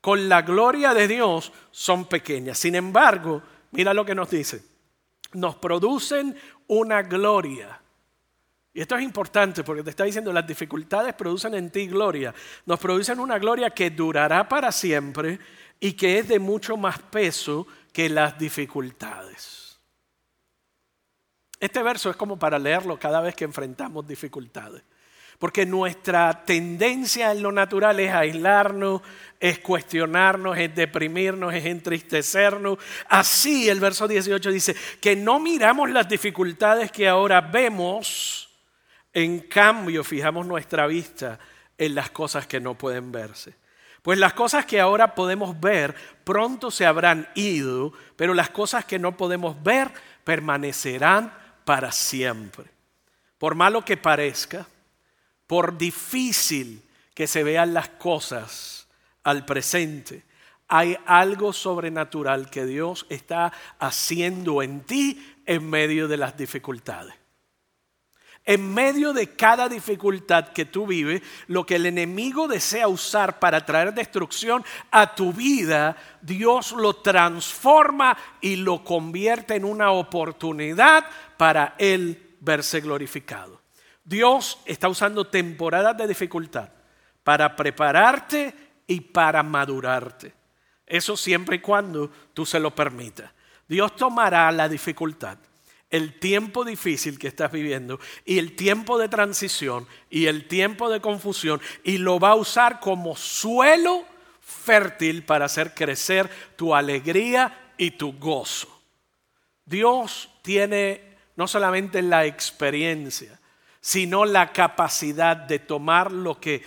con 0.00 0.26
la 0.26 0.40
gloria 0.40 0.94
de 0.94 1.06
Dios 1.06 1.52
son 1.70 2.06
pequeñas. 2.06 2.56
Sin 2.56 2.74
embargo, 2.74 3.42
mira 3.72 3.92
lo 3.92 4.06
que 4.06 4.14
nos 4.14 4.30
dice, 4.30 4.62
nos 5.34 5.56
producen 5.56 6.34
una 6.66 7.02
gloria. 7.02 7.78
Y 8.72 8.80
esto 8.80 8.96
es 8.96 9.02
importante 9.02 9.64
porque 9.64 9.82
te 9.82 9.90
está 9.90 10.04
diciendo, 10.04 10.32
las 10.32 10.46
dificultades 10.46 11.12
producen 11.12 11.52
en 11.52 11.70
ti 11.70 11.88
gloria. 11.88 12.34
Nos 12.64 12.80
producen 12.80 13.20
una 13.20 13.38
gloria 13.38 13.68
que 13.68 13.90
durará 13.90 14.48
para 14.48 14.72
siempre 14.72 15.38
y 15.80 15.92
que 15.92 16.18
es 16.18 16.28
de 16.28 16.38
mucho 16.38 16.76
más 16.76 16.98
peso 16.98 17.66
que 17.92 18.08
las 18.08 18.38
dificultades. 18.38 19.78
Este 21.58 21.82
verso 21.82 22.10
es 22.10 22.16
como 22.16 22.38
para 22.38 22.58
leerlo 22.58 22.98
cada 22.98 23.20
vez 23.20 23.34
que 23.34 23.44
enfrentamos 23.44 24.06
dificultades. 24.06 24.82
Porque 25.38 25.66
nuestra 25.66 26.44
tendencia 26.46 27.30
en 27.30 27.42
lo 27.42 27.52
natural 27.52 28.00
es 28.00 28.10
aislarnos, 28.12 29.02
es 29.38 29.58
cuestionarnos, 29.58 30.56
es 30.56 30.74
deprimirnos, 30.74 31.52
es 31.52 31.66
entristecernos. 31.66 32.78
Así 33.08 33.68
el 33.68 33.80
verso 33.80 34.08
18 34.08 34.50
dice 34.50 34.74
que 35.00 35.14
no 35.14 35.38
miramos 35.38 35.90
las 35.90 36.08
dificultades 36.08 36.90
que 36.90 37.06
ahora 37.06 37.42
vemos, 37.42 38.48
en 39.12 39.40
cambio 39.40 40.04
fijamos 40.04 40.46
nuestra 40.46 40.86
vista 40.86 41.38
en 41.76 41.94
las 41.94 42.10
cosas 42.10 42.46
que 42.46 42.60
no 42.60 42.76
pueden 42.76 43.12
verse. 43.12 43.54
Pues 44.06 44.20
las 44.20 44.34
cosas 44.34 44.64
que 44.66 44.78
ahora 44.78 45.16
podemos 45.16 45.58
ver 45.58 45.96
pronto 46.22 46.70
se 46.70 46.86
habrán 46.86 47.28
ido, 47.34 47.92
pero 48.14 48.34
las 48.34 48.50
cosas 48.50 48.84
que 48.84 49.00
no 49.00 49.16
podemos 49.16 49.60
ver 49.64 49.90
permanecerán 50.22 51.34
para 51.64 51.90
siempre. 51.90 52.66
Por 53.36 53.56
malo 53.56 53.84
que 53.84 53.96
parezca, 53.96 54.64
por 55.48 55.76
difícil 55.76 56.84
que 57.14 57.26
se 57.26 57.42
vean 57.42 57.74
las 57.74 57.88
cosas 57.88 58.86
al 59.24 59.44
presente, 59.44 60.22
hay 60.68 60.96
algo 61.04 61.52
sobrenatural 61.52 62.48
que 62.48 62.64
Dios 62.64 63.06
está 63.08 63.52
haciendo 63.80 64.62
en 64.62 64.82
ti 64.82 65.36
en 65.46 65.68
medio 65.68 66.06
de 66.06 66.16
las 66.16 66.36
dificultades. 66.36 67.16
En 68.48 68.72
medio 68.72 69.12
de 69.12 69.34
cada 69.34 69.68
dificultad 69.68 70.50
que 70.50 70.64
tú 70.64 70.86
vives, 70.86 71.20
lo 71.48 71.66
que 71.66 71.74
el 71.74 71.86
enemigo 71.86 72.46
desea 72.46 72.86
usar 72.86 73.40
para 73.40 73.66
traer 73.66 73.92
destrucción 73.92 74.64
a 74.92 75.16
tu 75.16 75.32
vida, 75.32 75.96
Dios 76.22 76.70
lo 76.70 76.94
transforma 76.94 78.16
y 78.40 78.54
lo 78.54 78.84
convierte 78.84 79.56
en 79.56 79.64
una 79.64 79.90
oportunidad 79.90 81.04
para 81.36 81.74
Él 81.76 82.36
verse 82.38 82.80
glorificado. 82.80 83.60
Dios 84.04 84.60
está 84.64 84.88
usando 84.88 85.26
temporadas 85.26 85.96
de 85.96 86.06
dificultad 86.06 86.68
para 87.24 87.56
prepararte 87.56 88.54
y 88.86 89.00
para 89.00 89.42
madurarte. 89.42 90.32
Eso 90.86 91.16
siempre 91.16 91.56
y 91.56 91.60
cuando 91.60 92.12
tú 92.32 92.46
se 92.46 92.60
lo 92.60 92.72
permitas. 92.72 93.28
Dios 93.66 93.96
tomará 93.96 94.52
la 94.52 94.68
dificultad 94.68 95.36
el 95.90 96.18
tiempo 96.18 96.64
difícil 96.64 97.18
que 97.18 97.28
estás 97.28 97.52
viviendo 97.52 98.00
y 98.24 98.38
el 98.38 98.56
tiempo 98.56 98.98
de 98.98 99.08
transición 99.08 99.86
y 100.10 100.26
el 100.26 100.48
tiempo 100.48 100.90
de 100.90 101.00
confusión 101.00 101.60
y 101.84 101.98
lo 101.98 102.18
va 102.18 102.30
a 102.30 102.36
usar 102.36 102.80
como 102.80 103.16
suelo 103.16 104.04
fértil 104.40 105.22
para 105.22 105.46
hacer 105.46 105.74
crecer 105.74 106.28
tu 106.56 106.74
alegría 106.74 107.72
y 107.76 107.92
tu 107.92 108.12
gozo. 108.14 108.82
Dios 109.64 110.30
tiene 110.42 111.16
no 111.36 111.46
solamente 111.46 112.02
la 112.02 112.24
experiencia, 112.24 113.38
sino 113.80 114.24
la 114.24 114.52
capacidad 114.52 115.36
de 115.36 115.58
tomar 115.58 116.10
lo 116.10 116.40
que 116.40 116.62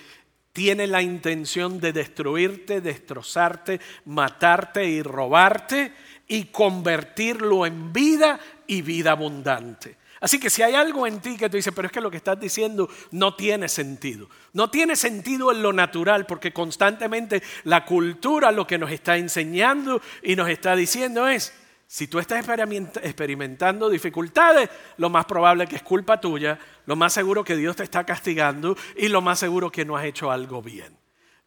tiene 0.54 0.88
la 0.88 1.02
intención 1.02 1.80
de 1.80 1.94
destruirte, 1.94 2.82
destrozarte, 2.82 3.80
matarte 4.06 4.86
y 4.86 5.02
robarte 5.02 5.94
y 6.30 6.46
convertirlo 6.46 7.66
en 7.66 7.92
vida 7.92 8.40
y 8.68 8.82
vida 8.82 9.12
abundante. 9.12 9.98
Así 10.22 10.40
que 10.40 10.50
si 10.50 10.62
hay 10.62 10.76
algo 10.76 11.08
en 11.08 11.22
ti 11.22 11.38
que 11.38 11.50
tú 11.50 11.58
dices, 11.58 11.74
pero 11.76 11.88
es 11.88 11.92
que 11.92 12.02
lo 12.02 12.12
que 12.12 12.18
estás 12.18 12.40
diciendo 12.40 12.90
no 13.12 13.36
tiene 13.36 13.68
sentido. 13.68 14.30
No 14.54 14.70
tiene 14.70 14.96
sentido 14.96 15.52
en 15.52 15.64
lo 15.64 15.74
natural 15.74 16.26
porque 16.26 16.54
constantemente 16.54 17.42
la 17.64 17.86
cultura 17.86 18.52
lo 18.52 18.68
que 18.68 18.78
nos 18.78 18.92
está 18.92 19.18
enseñando 19.18 20.02
y 20.22 20.36
nos 20.36 20.50
está 20.50 20.76
diciendo 20.76 21.28
es, 21.28 21.54
si 21.88 22.08
tú 22.08 22.20
estás 22.20 22.46
experimentando 23.02 23.90
dificultades, 23.90 24.70
lo 24.98 25.10
más 25.10 25.26
probable 25.26 25.66
que 25.66 25.78
es 25.78 25.84
culpa 25.84 26.22
tuya, 26.22 26.60
lo 26.86 26.96
más 26.96 27.14
seguro 27.14 27.44
que 27.44 27.56
Dios 27.56 27.78
te 27.78 27.84
está 27.84 28.04
castigando 28.04 28.78
y 28.96 29.08
lo 29.08 29.22
más 29.22 29.40
seguro 29.40 29.72
que 29.72 29.86
no 29.86 29.98
has 29.98 30.06
hecho 30.06 30.30
algo 30.30 30.62
bien. 30.62 30.96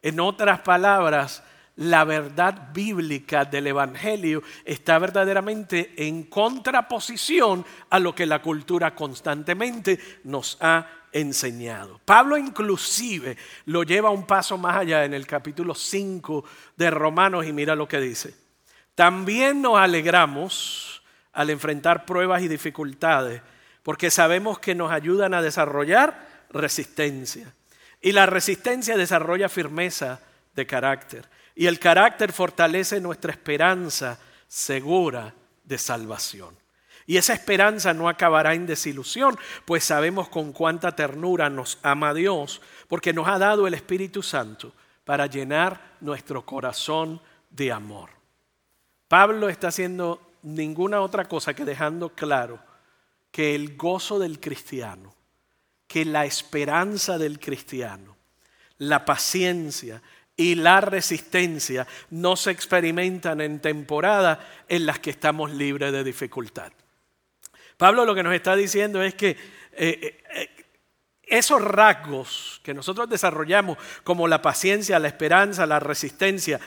En 0.01 0.19
otras 0.19 0.59
palabras, 0.59 1.43
la 1.75 2.03
verdad 2.03 2.71
bíblica 2.73 3.45
del 3.45 3.67
Evangelio 3.67 4.43
está 4.63 4.99
verdaderamente 4.99 5.93
en 5.97 6.23
contraposición 6.23 7.65
a 7.89 7.99
lo 7.99 8.13
que 8.13 8.25
la 8.25 8.41
cultura 8.41 8.93
constantemente 8.93 9.99
nos 10.23 10.57
ha 10.61 10.87
enseñado. 11.11 11.99
Pablo 12.05 12.37
inclusive 12.37 13.37
lo 13.65 13.83
lleva 13.83 14.09
un 14.09 14.25
paso 14.25 14.57
más 14.57 14.77
allá 14.77 15.05
en 15.05 15.13
el 15.13 15.25
capítulo 15.25 15.73
5 15.73 16.43
de 16.75 16.89
Romanos 16.89 17.45
y 17.45 17.53
mira 17.53 17.75
lo 17.75 17.87
que 17.87 17.99
dice. 17.99 18.35
También 18.95 19.61
nos 19.61 19.77
alegramos 19.77 21.01
al 21.31 21.49
enfrentar 21.49 22.05
pruebas 22.05 22.43
y 22.43 22.47
dificultades 22.47 23.41
porque 23.81 24.11
sabemos 24.11 24.59
que 24.59 24.75
nos 24.75 24.91
ayudan 24.91 25.33
a 25.33 25.41
desarrollar 25.41 26.27
resistencia. 26.49 27.53
Y 28.01 28.11
la 28.11 28.25
resistencia 28.25 28.97
desarrolla 28.97 29.49
firmeza 29.49 30.19
de 30.55 30.65
carácter. 30.65 31.25
Y 31.55 31.67
el 31.67 31.79
carácter 31.79 32.31
fortalece 32.31 32.99
nuestra 32.99 33.31
esperanza 33.31 34.19
segura 34.47 35.33
de 35.63 35.77
salvación. 35.77 36.55
Y 37.05 37.17
esa 37.17 37.33
esperanza 37.33 37.93
no 37.93 38.07
acabará 38.07 38.53
en 38.53 38.65
desilusión, 38.65 39.37
pues 39.65 39.83
sabemos 39.83 40.29
con 40.29 40.53
cuánta 40.53 40.95
ternura 40.95 41.49
nos 41.49 41.77
ama 41.83 42.13
Dios, 42.13 42.61
porque 42.87 43.13
nos 43.13 43.27
ha 43.27 43.37
dado 43.37 43.67
el 43.67 43.73
Espíritu 43.73 44.23
Santo 44.23 44.73
para 45.03 45.25
llenar 45.25 45.95
nuestro 45.99 46.45
corazón 46.45 47.21
de 47.49 47.71
amor. 47.71 48.09
Pablo 49.07 49.49
está 49.49 49.67
haciendo 49.67 50.21
ninguna 50.43 51.01
otra 51.01 51.25
cosa 51.25 51.53
que 51.53 51.65
dejando 51.65 52.09
claro 52.09 52.59
que 53.31 53.53
el 53.55 53.75
gozo 53.75 54.17
del 54.19 54.39
cristiano, 54.39 55.13
que 55.87 56.05
la 56.05 56.25
esperanza 56.25 57.17
del 57.17 57.39
cristiano, 57.39 58.15
la 58.77 59.05
paciencia 59.05 60.01
y 60.35 60.55
la 60.55 60.81
resistencia 60.81 61.87
no 62.09 62.35
se 62.35 62.51
experimentan 62.51 63.41
en 63.41 63.59
temporadas 63.59 64.39
en 64.67 64.85
las 64.85 64.99
que 64.99 65.11
estamos 65.11 65.51
libres 65.51 65.91
de 65.91 66.03
dificultad. 66.03 66.71
Pablo 67.77 68.05
lo 68.05 68.15
que 68.15 68.23
nos 68.23 68.33
está 68.33 68.55
diciendo 68.55 69.01
es 69.01 69.15
que 69.15 69.29
eh, 69.29 69.37
eh, 69.73 70.23
eh, 70.35 70.65
esos 71.23 71.61
rasgos 71.61 72.61
que 72.63 72.73
nosotros 72.73 73.09
desarrollamos, 73.09 73.77
como 74.03 74.27
la 74.27 74.41
paciencia, 74.41 74.99
la 74.99 75.07
esperanza, 75.07 75.65
la 75.65 75.79
resistencia, 75.79 76.59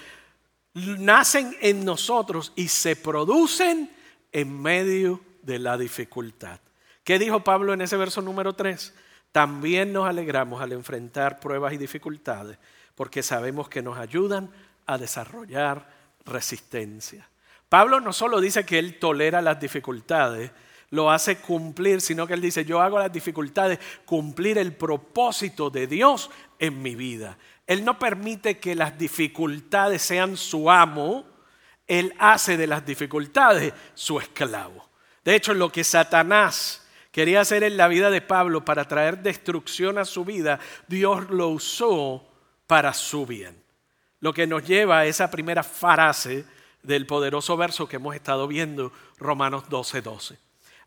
nacen 0.75 1.57
en 1.61 1.85
nosotros 1.85 2.53
y 2.57 2.69
se 2.69 2.97
producen 2.97 3.91
en 4.33 4.61
medio 4.61 5.21
de 5.43 5.59
la 5.59 5.79
dificultad. 5.79 6.61
¿Qué 7.05 7.19
dijo 7.19 7.45
Pablo 7.45 7.73
en 7.73 7.81
ese 7.81 7.97
verso 7.97 8.21
número 8.21 8.55
3? 8.55 8.95
También 9.33 9.93
nos 9.93 10.09
alegramos 10.09 10.61
al 10.61 10.73
enfrentar 10.73 11.39
pruebas 11.39 11.73
y 11.73 11.79
dificultades 11.79 12.59
porque 12.97 13.23
sabemos 13.23 13.69
que 13.69 13.83
nos 13.83 13.99
ayudan 13.99 14.51
a 14.87 14.99
desarrollar 14.99 15.89
resistencia. 16.25 17.29
Pablo 17.69 18.01
no 18.01 18.13
solo 18.13 18.41
dice 18.41 18.67
que 18.67 18.79
él 18.79 18.99
tolera 18.99 19.41
las 19.43 19.61
dificultades, 19.61 20.51
lo 20.91 21.11
hace 21.11 21.39
cumplir, 21.39 22.01
sino 22.01 22.27
que 22.27 22.35
él 22.35 22.41
dice, 22.41 22.65
yo 22.65 22.81
hago 22.81 22.99
las 22.99 23.13
dificultades 23.13 23.79
cumplir 24.05 24.57
el 24.59 24.73
propósito 24.73 25.69
de 25.69 25.87
Dios 25.87 26.31
en 26.59 26.81
mi 26.81 26.95
vida. 26.95 27.39
Él 27.67 27.85
no 27.85 27.99
permite 27.99 28.59
que 28.59 28.75
las 28.75 28.97
dificultades 28.97 30.03
sean 30.03 30.37
su 30.37 30.71
amo, 30.71 31.27
él 31.87 32.15
hace 32.19 32.57
de 32.57 32.67
las 32.67 32.87
dificultades 32.87 33.73
su 33.95 34.19
esclavo. 34.19 34.89
De 35.25 35.35
hecho, 35.35 35.55
lo 35.55 35.71
que 35.71 35.83
Satanás 35.85 36.87
quería 37.11 37.41
hacer 37.41 37.65
en 37.65 37.77
la 37.77 37.89
vida 37.89 38.11
de 38.11 38.21
Pablo 38.21 38.65
para 38.65 38.87
traer 38.87 39.23
destrucción 39.23 39.99
a 39.99 40.05
su 40.05 40.25
vida, 40.25 40.61
Dios 40.87 41.29
lo 41.31 41.49
usó 41.49 42.36
para 42.67 42.93
su 42.93 43.27
bien. 43.27 43.63
Lo 44.21 44.33
que 44.33 44.47
nos 44.47 44.67
lleva 44.67 45.01
a 45.01 45.07
esa 45.07 45.31
primera 45.31 45.63
frase 45.63 46.45
del 46.83 47.07
poderoso 47.07 47.57
verso 47.57 47.89
que 47.89 47.97
hemos 47.97 48.15
estado 48.15 48.49
viendo, 48.49 48.93
Romanos 49.19 49.65
12:12. 49.69 50.03
12. 50.03 50.39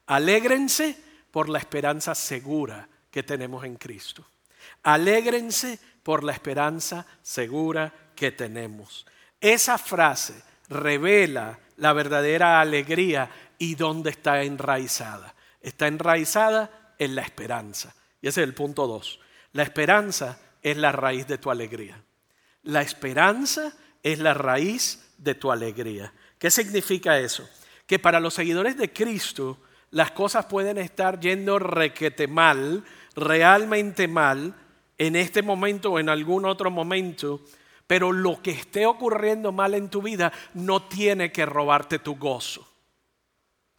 Alégrense 0.08 0.98
por 1.32 1.50
la 1.50 1.60
esperanza 1.60 2.16
segura 2.16 2.88
que 3.12 3.24
tenemos 3.24 3.64
en 3.64 3.76
Cristo. 3.76 4.26
Alégrense 4.84 5.80
por 6.04 6.24
la 6.24 6.32
esperanza 6.32 7.06
segura 7.22 7.94
que 8.16 8.32
tenemos. 8.32 9.06
Esa 9.40 9.78
frase 9.78 10.34
revela 10.70 11.60
la 11.78 11.94
verdadera 11.94 12.60
alegría 12.60 13.30
y 13.58 13.76
dónde 13.76 14.10
está 14.10 14.44
enraizada. 14.44 15.36
Está 15.62 15.88
enraizada 15.88 16.94
en 16.98 17.16
la 17.16 17.22
esperanza. 17.22 17.94
Y 18.22 18.28
ese 18.28 18.42
es 18.42 18.48
el 18.48 18.54
punto 18.54 18.88
dos. 18.88 19.20
La 19.54 19.64
esperanza 19.64 20.40
es 20.62 20.78
la 20.78 20.92
raíz 20.92 21.28
de 21.28 21.38
tu 21.38 21.52
alegría. 21.52 22.02
La 22.64 22.82
esperanza 22.82 23.74
es 24.04 24.20
la 24.20 24.34
raíz 24.34 25.14
de 25.18 25.36
tu 25.36 25.52
alegría. 25.52 26.14
¿Qué 26.38 26.52
significa 26.52 27.20
eso? 27.20 27.50
Que 27.86 28.00
para 28.00 28.20
los 28.20 28.34
seguidores 28.34 28.78
de 28.78 28.92
Cristo 28.94 29.58
las 29.92 30.12
cosas 30.12 30.46
pueden 30.46 30.78
estar 30.78 31.20
yendo 31.20 31.58
requete 31.58 32.28
mal, 32.28 32.84
realmente 33.16 34.08
mal, 34.08 34.54
en 34.98 35.16
este 35.16 35.42
momento 35.42 35.94
o 35.94 36.00
en 36.00 36.10
algún 36.10 36.46
otro 36.46 36.70
momento, 36.70 37.42
pero 37.88 38.12
lo 38.12 38.42
que 38.42 38.52
esté 38.52 38.86
ocurriendo 38.86 39.52
mal 39.52 39.74
en 39.74 39.90
tu 39.90 40.02
vida 40.02 40.32
no 40.54 40.84
tiene 40.84 41.32
que 41.32 41.46
robarte 41.46 41.98
tu 42.00 42.18
gozo 42.18 42.69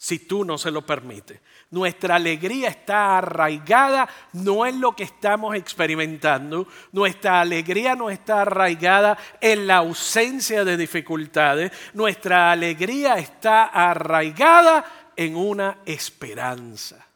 si 0.03 0.21
tú 0.21 0.47
no 0.47 0.57
se 0.57 0.71
lo 0.71 0.81
permites. 0.87 1.39
Nuestra 1.73 2.15
alegría 2.15 2.71
está 2.71 3.19
arraigada 3.19 4.09
no 4.33 4.65
en 4.65 4.81
lo 4.81 4.97
que 4.97 5.03
estamos 5.03 5.55
experimentando, 5.55 6.67
nuestra 6.93 7.43
alegría 7.43 7.95
no 7.95 8.09
está 8.09 8.41
arraigada 8.41 9.19
en 9.43 9.67
la 9.67 9.77
ausencia 9.77 10.65
de 10.65 10.79
dificultades, 10.79 11.71
nuestra 11.93 12.51
alegría 12.51 13.19
está 13.19 13.65
arraigada 13.67 15.13
en 15.17 15.37
una 15.37 15.81
esperanza, 15.85 17.07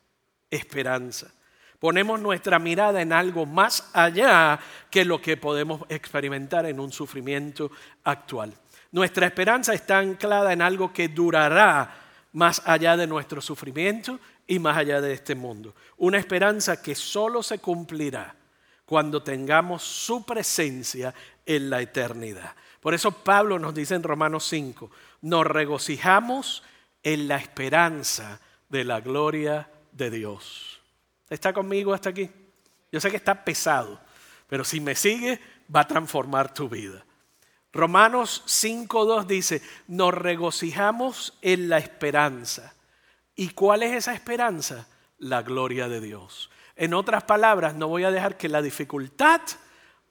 esperanza. 0.50 1.32
Ponemos 1.78 2.20
nuestra 2.20 2.58
mirada 2.58 3.00
en 3.00 3.14
algo 3.14 3.46
más 3.46 3.88
allá 3.94 4.60
que 4.90 5.06
lo 5.06 5.22
que 5.22 5.38
podemos 5.38 5.80
experimentar 5.88 6.66
en 6.66 6.78
un 6.78 6.92
sufrimiento 6.92 7.70
actual. 8.04 8.52
Nuestra 8.92 9.24
esperanza 9.24 9.72
está 9.72 10.00
anclada 10.00 10.52
en 10.52 10.60
algo 10.60 10.92
que 10.92 11.08
durará 11.08 12.03
más 12.34 12.62
allá 12.66 12.96
de 12.96 13.06
nuestro 13.06 13.40
sufrimiento 13.40 14.20
y 14.46 14.58
más 14.58 14.76
allá 14.76 15.00
de 15.00 15.12
este 15.12 15.34
mundo. 15.34 15.74
Una 15.96 16.18
esperanza 16.18 16.82
que 16.82 16.94
solo 16.94 17.42
se 17.42 17.58
cumplirá 17.60 18.34
cuando 18.84 19.22
tengamos 19.22 19.82
su 19.82 20.26
presencia 20.26 21.14
en 21.46 21.70
la 21.70 21.80
eternidad. 21.80 22.54
Por 22.80 22.92
eso 22.92 23.12
Pablo 23.12 23.58
nos 23.58 23.74
dice 23.74 23.94
en 23.94 24.02
Romanos 24.02 24.44
5, 24.48 24.90
nos 25.22 25.46
regocijamos 25.46 26.62
en 27.02 27.28
la 27.28 27.36
esperanza 27.36 28.40
de 28.68 28.84
la 28.84 29.00
gloria 29.00 29.70
de 29.92 30.10
Dios. 30.10 30.80
¿Está 31.30 31.52
conmigo 31.52 31.94
hasta 31.94 32.10
aquí? 32.10 32.28
Yo 32.90 33.00
sé 33.00 33.10
que 33.10 33.16
está 33.16 33.44
pesado, 33.44 34.00
pero 34.48 34.64
si 34.64 34.80
me 34.80 34.94
sigue 34.94 35.40
va 35.74 35.80
a 35.80 35.88
transformar 35.88 36.52
tu 36.52 36.68
vida. 36.68 37.04
Romanos 37.74 38.44
5.2 38.46 39.26
dice, 39.26 39.60
nos 39.88 40.14
regocijamos 40.14 41.36
en 41.42 41.68
la 41.68 41.78
esperanza. 41.78 42.72
¿Y 43.34 43.48
cuál 43.48 43.82
es 43.82 43.92
esa 43.92 44.14
esperanza? 44.14 44.86
La 45.18 45.42
gloria 45.42 45.88
de 45.88 46.00
Dios. 46.00 46.50
En 46.76 46.94
otras 46.94 47.24
palabras, 47.24 47.74
no 47.74 47.88
voy 47.88 48.04
a 48.04 48.12
dejar 48.12 48.36
que 48.36 48.48
la 48.48 48.62
dificultad 48.62 49.40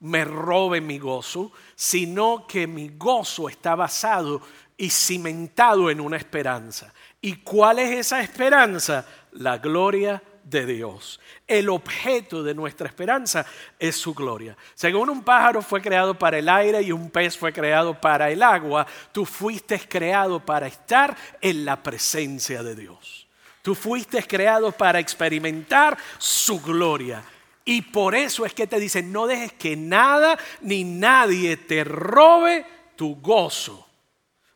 me 0.02 0.26
robe 0.26 0.82
mi 0.82 1.00
gozo, 1.00 1.54
sino 1.76 2.46
que 2.48 2.68
mi 2.68 2.90
gozo 2.90 3.48
está 3.48 3.76
basado 3.76 4.42
y 4.76 4.90
cimentado 4.90 5.90
en 5.90 6.02
una 6.02 6.18
esperanza. 6.18 6.94
¿Y 7.22 7.38
cuál 7.38 7.80
es 7.80 7.92
esa 7.92 8.20
esperanza? 8.22 9.06
La 9.32 9.60
gloria 9.60 10.16
de 10.16 10.33
Dios. 10.44 11.20
El 11.48 11.70
objeto 11.70 12.44
de 12.44 12.54
nuestra 12.54 12.88
esperanza 12.88 13.46
es 13.80 13.96
su 13.96 14.14
gloria. 14.14 14.56
Según 14.76 15.10
un 15.10 15.24
pájaro 15.24 15.62
fue 15.62 15.82
creado 15.82 16.18
para 16.18 16.38
el 16.38 16.50
aire 16.50 16.82
y 16.82 16.92
un 16.92 17.10
pez 17.10 17.38
fue 17.38 17.52
creado 17.54 18.00
para 18.00 18.30
el 18.30 18.44
agua, 18.44 18.86
tú 19.12 19.26
fuiste 19.26 19.80
creado 19.80 20.40
para 20.40 20.68
estar 20.68 21.16
en 21.42 21.66
la 21.66 21.82
presencia 21.82 22.64
de 22.64 22.76
Dios. 22.76 23.28
Tú 23.62 23.76
fuiste 23.76 24.22
creado 24.24 24.72
para 24.72 25.00
experimentar 25.00 25.98
su 26.18 26.62
gloria. 26.62 27.24
Y 27.66 27.82
por 27.82 28.14
eso 28.14 28.46
es 28.46 28.54
que 28.54 28.68
te 28.68 28.80
dicen, 28.80 29.12
no 29.12 29.26
dejes 29.26 29.54
que 29.54 29.78
nada 29.78 30.38
ni 30.62 30.84
nadie 30.84 31.56
te 31.56 31.84
robe 31.86 32.66
tu 32.98 33.16
gozo. 33.22 33.88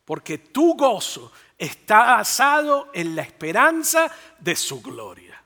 Porque 0.04 0.38
tu 0.38 0.74
gozo 0.74 1.32
está 1.56 2.16
basado 2.16 2.90
en 2.92 3.16
la 3.16 3.22
esperanza 3.22 4.10
de 4.38 4.54
su 4.54 4.82
gloria 4.82 5.37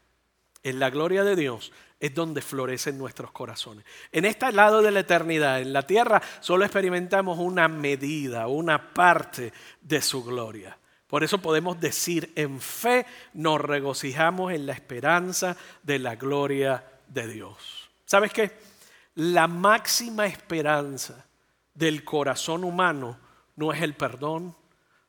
en 0.62 0.78
la 0.78 0.90
gloria 0.90 1.24
de 1.24 1.36
Dios, 1.36 1.72
es 2.00 2.14
donde 2.14 2.42
florecen 2.42 2.98
nuestros 2.98 3.30
corazones. 3.30 3.84
En 4.10 4.24
este 4.24 4.50
lado 4.50 4.82
de 4.82 4.90
la 4.90 5.00
eternidad, 5.00 5.60
en 5.60 5.72
la 5.72 5.86
tierra, 5.86 6.20
solo 6.40 6.64
experimentamos 6.64 7.38
una 7.38 7.68
medida, 7.68 8.48
una 8.48 8.92
parte 8.92 9.52
de 9.80 10.02
su 10.02 10.24
gloria. 10.24 10.76
Por 11.06 11.22
eso 11.22 11.38
podemos 11.38 11.78
decir 11.78 12.32
en 12.36 12.60
fe, 12.60 13.06
nos 13.34 13.60
regocijamos 13.60 14.52
en 14.52 14.66
la 14.66 14.72
esperanza 14.72 15.56
de 15.82 15.98
la 15.98 16.16
gloria 16.16 16.84
de 17.06 17.28
Dios. 17.28 17.90
¿Sabes 18.04 18.32
qué? 18.32 18.50
La 19.14 19.46
máxima 19.46 20.26
esperanza 20.26 21.26
del 21.74 22.02
corazón 22.02 22.64
humano 22.64 23.18
no 23.56 23.72
es 23.72 23.82
el 23.82 23.94
perdón, 23.94 24.56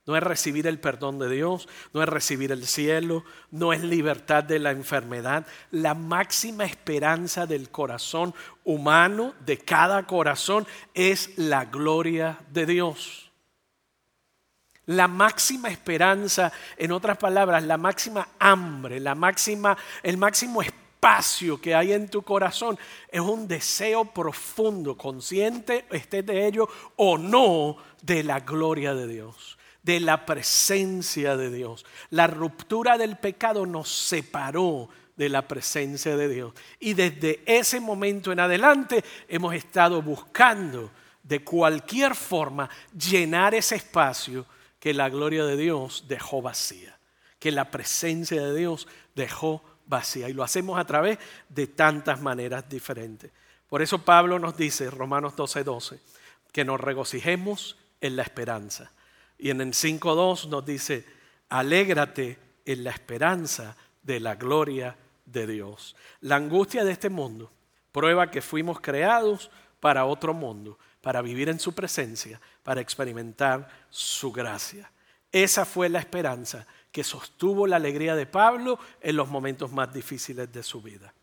no 0.05 0.17
es 0.17 0.23
recibir 0.23 0.67
el 0.67 0.79
perdón 0.79 1.17
de 1.17 1.29
Dios, 1.29 1.69
no 1.93 2.03
es 2.03 2.09
recibir 2.09 2.51
el 2.51 2.67
cielo, 2.67 3.23
no 3.51 3.71
es 3.71 3.81
libertad 3.83 4.43
de 4.43 4.59
la 4.59 4.71
enfermedad. 4.71 5.45
La 5.71 5.93
máxima 5.93 6.65
esperanza 6.65 7.45
del 7.45 7.69
corazón 7.69 8.33
humano, 8.65 9.33
de 9.45 9.57
cada 9.59 10.05
corazón, 10.05 10.67
es 10.93 11.37
la 11.37 11.65
gloria 11.65 12.37
de 12.51 12.65
Dios. 12.65 13.31
La 14.85 15.07
máxima 15.07 15.69
esperanza, 15.69 16.51
en 16.75 16.91
otras 16.91 17.17
palabras, 17.17 17.63
la 17.63 17.77
máxima 17.77 18.27
hambre, 18.39 18.99
la 18.99 19.15
máxima, 19.15 19.77
el 20.01 20.17
máximo 20.17 20.61
espacio 20.61 21.61
que 21.61 21.73
hay 21.73 21.93
en 21.93 22.09
tu 22.09 22.23
corazón 22.23 22.77
es 23.09 23.21
un 23.21 23.47
deseo 23.47 24.03
profundo, 24.03 24.97
consciente 24.97 25.85
estés 25.91 26.25
de 26.25 26.45
ello 26.45 26.67
o 26.97 27.17
no, 27.17 27.77
de 28.01 28.23
la 28.23 28.41
gloria 28.41 28.93
de 28.93 29.07
Dios 29.07 29.57
de 29.83 29.99
la 29.99 30.25
presencia 30.25 31.37
de 31.37 31.51
Dios. 31.51 31.85
La 32.09 32.27
ruptura 32.27 32.97
del 32.97 33.17
pecado 33.17 33.65
nos 33.65 33.89
separó 33.89 34.89
de 35.15 35.29
la 35.29 35.47
presencia 35.47 36.17
de 36.17 36.27
Dios. 36.27 36.53
Y 36.79 36.93
desde 36.93 37.43
ese 37.45 37.79
momento 37.79 38.31
en 38.31 38.39
adelante 38.39 39.03
hemos 39.27 39.53
estado 39.53 40.01
buscando 40.01 40.89
de 41.21 41.43
cualquier 41.43 42.15
forma 42.15 42.69
llenar 42.97 43.53
ese 43.53 43.75
espacio 43.75 44.45
que 44.79 44.93
la 44.93 45.09
gloria 45.09 45.45
de 45.45 45.55
Dios 45.55 46.05
dejó 46.07 46.41
vacía. 46.41 46.89
que 47.39 47.51
la 47.51 47.69
presencia 47.69 48.41
de 48.41 48.55
Dios 48.57 48.87
dejó 49.15 49.61
vacía. 49.85 50.29
Y 50.29 50.33
lo 50.33 50.43
hacemos 50.43 50.79
a 50.79 50.85
través 50.85 51.19
de 51.49 51.67
tantas 51.67 52.21
maneras 52.21 52.69
diferentes. 52.69 53.31
Por 53.67 53.81
eso 53.81 53.99
Pablo 54.05 54.39
nos 54.39 54.55
dice, 54.55 54.89
Romanos 54.89 55.33
12:12, 55.35 55.63
12, 55.65 55.99
que 56.53 56.63
nos 56.63 56.79
regocijemos 56.79 57.75
en 57.99 58.15
la 58.15 58.23
esperanza. 58.23 58.93
Y 59.43 59.49
en 59.49 59.59
el 59.59 59.73
5.2 59.73 60.47
nos 60.47 60.65
dice, 60.65 61.05
alégrate 61.49 62.39
en 62.63 62.85
la 62.85 62.91
esperanza 62.91 63.75
de 64.01 64.21
la 64.21 64.35
gloria 64.35 64.95
de 65.25 65.45
Dios. 65.45 65.97
La 66.21 66.37
angustia 66.37 66.85
de 66.85 66.93
este 66.93 67.09
mundo 67.09 67.51
prueba 67.91 68.31
que 68.31 68.41
fuimos 68.41 68.79
creados 68.79 69.51
para 69.81 70.05
otro 70.05 70.33
mundo, 70.33 70.79
para 71.01 71.21
vivir 71.21 71.49
en 71.49 71.59
su 71.59 71.75
presencia, 71.75 72.39
para 72.63 72.79
experimentar 72.79 73.67
su 73.89 74.31
gracia. 74.31 74.89
Esa 75.29 75.65
fue 75.65 75.89
la 75.89 75.99
esperanza 75.99 76.65
que 76.89 77.03
sostuvo 77.03 77.67
la 77.67 77.75
alegría 77.75 78.15
de 78.15 78.25
Pablo 78.25 78.79
en 79.01 79.17
los 79.17 79.27
momentos 79.27 79.73
más 79.73 79.93
difíciles 79.93 80.53
de 80.53 80.63
su 80.63 80.81
vida. 80.81 81.13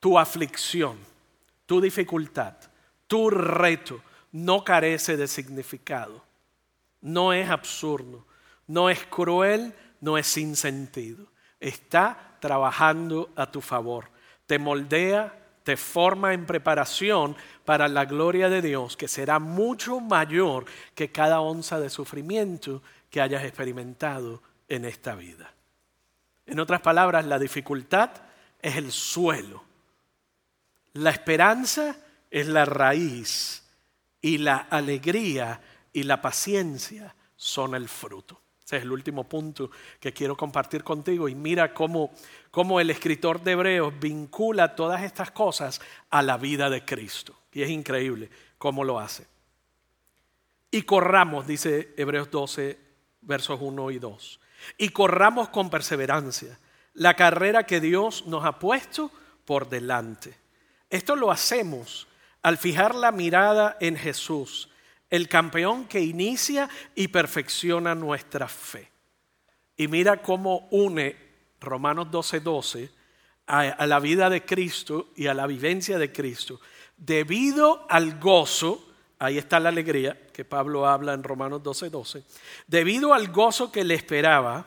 Tu 0.00 0.18
aflicción, 0.18 0.98
tu 1.64 1.80
dificultad, 1.80 2.54
tu 3.06 3.30
reto 3.30 4.02
no 4.32 4.64
carece 4.64 5.16
de 5.16 5.28
significado, 5.28 6.33
no 7.04 7.34
es 7.34 7.50
absurdo, 7.50 8.26
no 8.66 8.88
es 8.88 9.04
cruel, 9.04 9.74
no 10.00 10.16
es 10.16 10.26
sin 10.26 10.56
sentido. 10.56 11.26
Está 11.60 12.36
trabajando 12.40 13.30
a 13.36 13.50
tu 13.50 13.60
favor, 13.60 14.10
te 14.46 14.58
moldea, 14.58 15.38
te 15.62 15.76
forma 15.76 16.32
en 16.32 16.46
preparación 16.46 17.36
para 17.64 17.88
la 17.88 18.06
gloria 18.06 18.48
de 18.48 18.62
Dios, 18.62 18.96
que 18.96 19.06
será 19.06 19.38
mucho 19.38 20.00
mayor 20.00 20.64
que 20.94 21.10
cada 21.10 21.40
onza 21.40 21.78
de 21.78 21.90
sufrimiento 21.90 22.82
que 23.10 23.20
hayas 23.20 23.44
experimentado 23.44 24.42
en 24.68 24.86
esta 24.86 25.14
vida. 25.14 25.52
En 26.46 26.58
otras 26.58 26.80
palabras, 26.80 27.26
la 27.26 27.38
dificultad 27.38 28.10
es 28.60 28.76
el 28.76 28.92
suelo. 28.92 29.62
La 30.94 31.10
esperanza 31.10 31.96
es 32.30 32.46
la 32.48 32.64
raíz 32.64 33.62
y 34.22 34.38
la 34.38 34.56
alegría 34.56 35.60
y 35.94 36.02
la 36.02 36.20
paciencia 36.20 37.16
son 37.34 37.74
el 37.74 37.88
fruto. 37.88 38.42
Ese 38.62 38.76
es 38.76 38.82
el 38.82 38.92
último 38.92 39.24
punto 39.24 39.70
que 39.98 40.12
quiero 40.12 40.36
compartir 40.36 40.84
contigo 40.84 41.26
y 41.28 41.34
mira 41.34 41.72
cómo, 41.72 42.12
cómo 42.50 42.80
el 42.80 42.90
escritor 42.90 43.42
de 43.42 43.52
Hebreos 43.52 43.94
vincula 43.98 44.74
todas 44.74 45.02
estas 45.02 45.30
cosas 45.30 45.80
a 46.10 46.20
la 46.20 46.36
vida 46.36 46.68
de 46.68 46.84
Cristo. 46.84 47.38
Y 47.52 47.62
es 47.62 47.70
increíble 47.70 48.28
cómo 48.58 48.84
lo 48.84 49.00
hace. 49.00 49.26
Y 50.70 50.82
corramos, 50.82 51.46
dice 51.46 51.94
Hebreos 51.96 52.30
12, 52.30 52.78
versos 53.22 53.58
1 53.62 53.90
y 53.90 53.98
2 53.98 54.40
y 54.78 54.90
corramos 54.90 55.48
con 55.48 55.70
perseverancia 55.70 56.58
la 56.94 57.14
carrera 57.14 57.64
que 57.64 57.80
Dios 57.80 58.26
nos 58.26 58.44
ha 58.44 58.58
puesto 58.58 59.10
por 59.44 59.68
delante. 59.68 60.36
Esto 60.90 61.16
lo 61.16 61.30
hacemos 61.30 62.06
al 62.42 62.58
fijar 62.58 62.94
la 62.94 63.10
mirada 63.10 63.76
en 63.80 63.96
Jesús, 63.96 64.70
el 65.14 65.28
campeón 65.28 65.86
que 65.86 66.00
inicia 66.00 66.68
y 66.94 67.08
perfecciona 67.08 67.94
nuestra 67.94 68.48
fe. 68.48 68.90
Y 69.76 69.86
mira 69.86 70.20
cómo 70.20 70.66
une 70.70 71.16
Romanos 71.60 72.08
12:12 72.08 72.42
12, 72.42 72.90
a, 73.46 73.86
la 73.86 74.00
vida 74.00 74.28
de 74.28 74.44
Cristo 74.44 75.12
y 75.16 75.26
a 75.26 75.34
la 75.34 75.46
vivencia 75.46 75.98
de 75.98 76.12
Cristo, 76.12 76.60
debido 76.96 77.86
al 77.88 78.18
gozo 78.18 78.90
Ahí 79.16 79.38
está 79.38 79.60
la 79.60 79.68
alegría 79.68 80.18
que 80.32 80.44
Pablo 80.44 80.86
habla 80.86 81.14
en 81.14 81.22
Romanos 81.22 81.62
12:12. 81.62 81.90
12. 81.90 82.24
Debido 82.66 83.14
al 83.14 83.28
gozo 83.28 83.70
que 83.70 83.84
le 83.84 83.94
esperaba, 83.94 84.66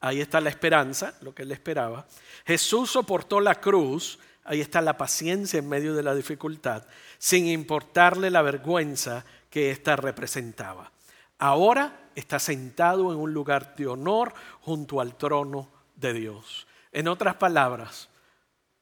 ahí 0.00 0.20
está 0.20 0.40
la 0.40 0.48
esperanza, 0.48 1.14
lo 1.20 1.34
que 1.34 1.44
le 1.44 1.54
esperaba. 1.54 2.06
Jesús 2.44 2.90
soportó 2.90 3.38
la 3.38 3.56
cruz, 3.56 4.18
ahí 4.44 4.60
está 4.60 4.80
la 4.80 4.96
paciencia 4.96 5.58
en 5.58 5.68
medio 5.68 5.94
de 5.94 6.02
la 6.02 6.14
dificultad, 6.14 6.84
sin 7.18 7.46
importarle 7.46 8.30
la 8.30 8.42
vergüenza 8.42 9.24
que 9.52 9.70
ésta 9.70 9.94
representaba. 9.94 10.90
Ahora 11.38 12.10
está 12.16 12.40
sentado 12.40 13.12
en 13.12 13.18
un 13.18 13.32
lugar 13.32 13.76
de 13.76 13.86
honor 13.86 14.34
junto 14.62 15.00
al 15.00 15.14
trono 15.14 15.68
de 15.94 16.12
Dios. 16.12 16.66
En 16.90 17.06
otras 17.06 17.36
palabras, 17.36 18.08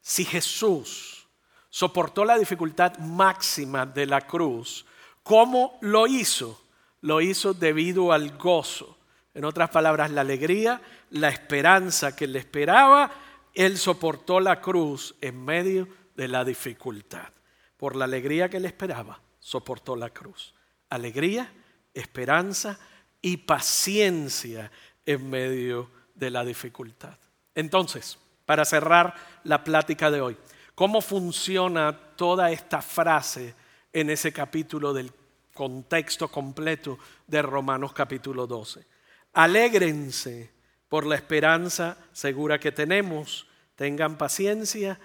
si 0.01 0.25
Jesús 0.25 1.27
soportó 1.69 2.25
la 2.25 2.39
dificultad 2.39 2.97
máxima 2.99 3.85
de 3.85 4.07
la 4.07 4.23
cruz, 4.23 4.87
¿Cómo 5.23 5.79
lo 5.81 6.07
hizo? 6.07 6.61
Lo 7.03 7.21
hizo 7.21 7.55
debido 7.55 8.13
al 8.13 8.37
gozo. 8.37 8.99
En 9.35 9.45
otras 9.45 9.71
palabras, 9.71 10.11
la 10.11 10.23
alegría, 10.23 10.81
la 11.11 11.29
esperanza 11.29 12.17
que 12.17 12.27
le 12.27 12.41
esperaba, 12.41 13.11
él 13.55 13.79
soportó 13.79 14.41
la 14.41 14.61
cruz 14.61 15.15
en 15.21 15.45
medio 15.45 15.89
de 16.17 16.29
la 16.29 16.45
dificultad. 16.45 17.29
Por 17.77 17.97
la 17.97 18.07
alegría 18.07 18.49
que 18.49 18.61
le 18.61 18.69
esperaba, 18.69 19.21
soportó 19.39 19.95
la 19.95 20.11
cruz. 20.11 20.53
Alegría, 20.91 21.51
esperanza 21.95 22.79
y 23.23 23.39
paciencia 23.39 24.71
en 25.07 25.31
medio 25.31 25.91
de 26.15 26.31
la 26.31 26.45
dificultad. 26.45 27.17
Entonces, 27.55 28.19
para 28.45 28.65
cerrar 28.65 29.15
la 29.45 29.65
plática 29.65 30.11
de 30.11 30.21
hoy, 30.21 30.37
¿cómo 30.75 31.01
funciona 31.01 31.99
toda 32.17 32.51
esta 32.51 32.83
frase 32.83 33.55
en 33.93 34.11
ese 34.11 34.33
capítulo 34.33 34.93
del 34.93 35.13
contexto 35.61 36.29
completo 36.29 36.99
de 37.27 37.43
Romanos 37.43 37.93
capítulo 37.93 38.47
12. 38.47 38.87
Alégrense 39.35 40.51
por 40.89 41.05
la 41.07 41.17
esperanza 41.17 41.99
segura 42.13 42.59
que 42.59 42.73
tenemos, 42.73 43.47
tengan 43.75 44.17
paciencia 44.17 44.99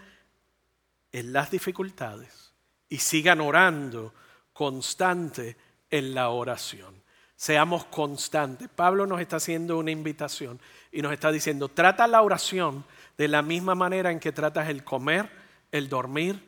en 1.11 1.33
las 1.33 1.51
dificultades 1.51 2.53
y 2.89 2.97
sigan 2.97 3.41
orando 3.41 4.13
constante 4.53 5.57
en 5.89 6.13
la 6.13 6.29
oración. 6.29 7.03
Seamos 7.35 7.85
constantes. 7.85 8.69
Pablo 8.69 9.05
nos 9.05 9.19
está 9.19 9.37
haciendo 9.37 9.77
una 9.77 9.91
invitación 9.91 10.59
y 10.91 11.01
nos 11.01 11.11
está 11.11 11.31
diciendo, 11.31 11.67
trata 11.67 12.07
la 12.07 12.21
oración 12.21 12.85
de 13.17 13.27
la 13.27 13.41
misma 13.41 13.75
manera 13.75 14.11
en 14.11 14.19
que 14.19 14.31
tratas 14.31 14.69
el 14.69 14.83
comer, 14.83 15.29
el 15.71 15.89
dormir 15.89 16.41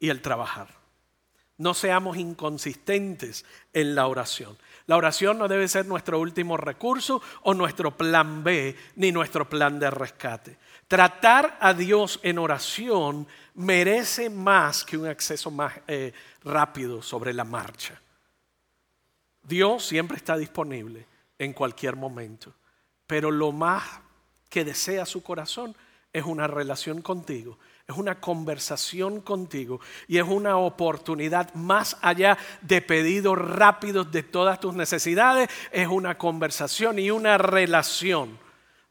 y 0.00 0.10
el 0.10 0.20
trabajar. 0.20 0.68
No 1.58 1.74
seamos 1.74 2.16
inconsistentes 2.16 3.44
en 3.72 3.94
la 3.94 4.08
oración. 4.08 4.56
La 4.86 4.96
oración 4.96 5.38
no 5.38 5.46
debe 5.46 5.68
ser 5.68 5.86
nuestro 5.86 6.18
último 6.18 6.56
recurso 6.56 7.22
o 7.42 7.54
nuestro 7.54 7.96
plan 7.96 8.42
B 8.42 8.76
ni 8.96 9.12
nuestro 9.12 9.48
plan 9.48 9.78
de 9.78 9.90
rescate. 9.90 10.58
Tratar 10.88 11.56
a 11.60 11.72
Dios 11.72 12.18
en 12.24 12.38
oración 12.38 13.28
merece 13.54 14.28
más 14.28 14.84
que 14.84 14.96
un 14.96 15.06
acceso 15.06 15.50
más 15.52 15.74
eh, 15.86 16.12
rápido 16.42 17.00
sobre 17.00 17.32
la 17.32 17.44
marcha. 17.44 18.00
Dios 19.42 19.84
siempre 19.84 20.16
está 20.16 20.36
disponible 20.36 21.06
en 21.38 21.52
cualquier 21.52 21.96
momento, 21.96 22.54
pero 23.06 23.30
lo 23.30 23.52
más 23.52 23.82
que 24.48 24.64
desea 24.64 25.06
su 25.06 25.22
corazón 25.22 25.74
es 26.12 26.24
una 26.24 26.46
relación 26.46 27.02
contigo 27.02 27.58
es 27.88 27.96
una 27.96 28.20
conversación 28.20 29.20
contigo 29.20 29.80
y 30.06 30.18
es 30.18 30.24
una 30.24 30.56
oportunidad 30.56 31.52
más 31.54 31.96
allá 32.00 32.38
de 32.60 32.80
pedidos 32.80 33.38
rápidos 33.38 34.10
de 34.12 34.22
todas 34.22 34.60
tus 34.60 34.74
necesidades, 34.74 35.48
es 35.70 35.88
una 35.88 36.16
conversación 36.16 36.98
y 36.98 37.10
una 37.10 37.38
relación. 37.38 38.38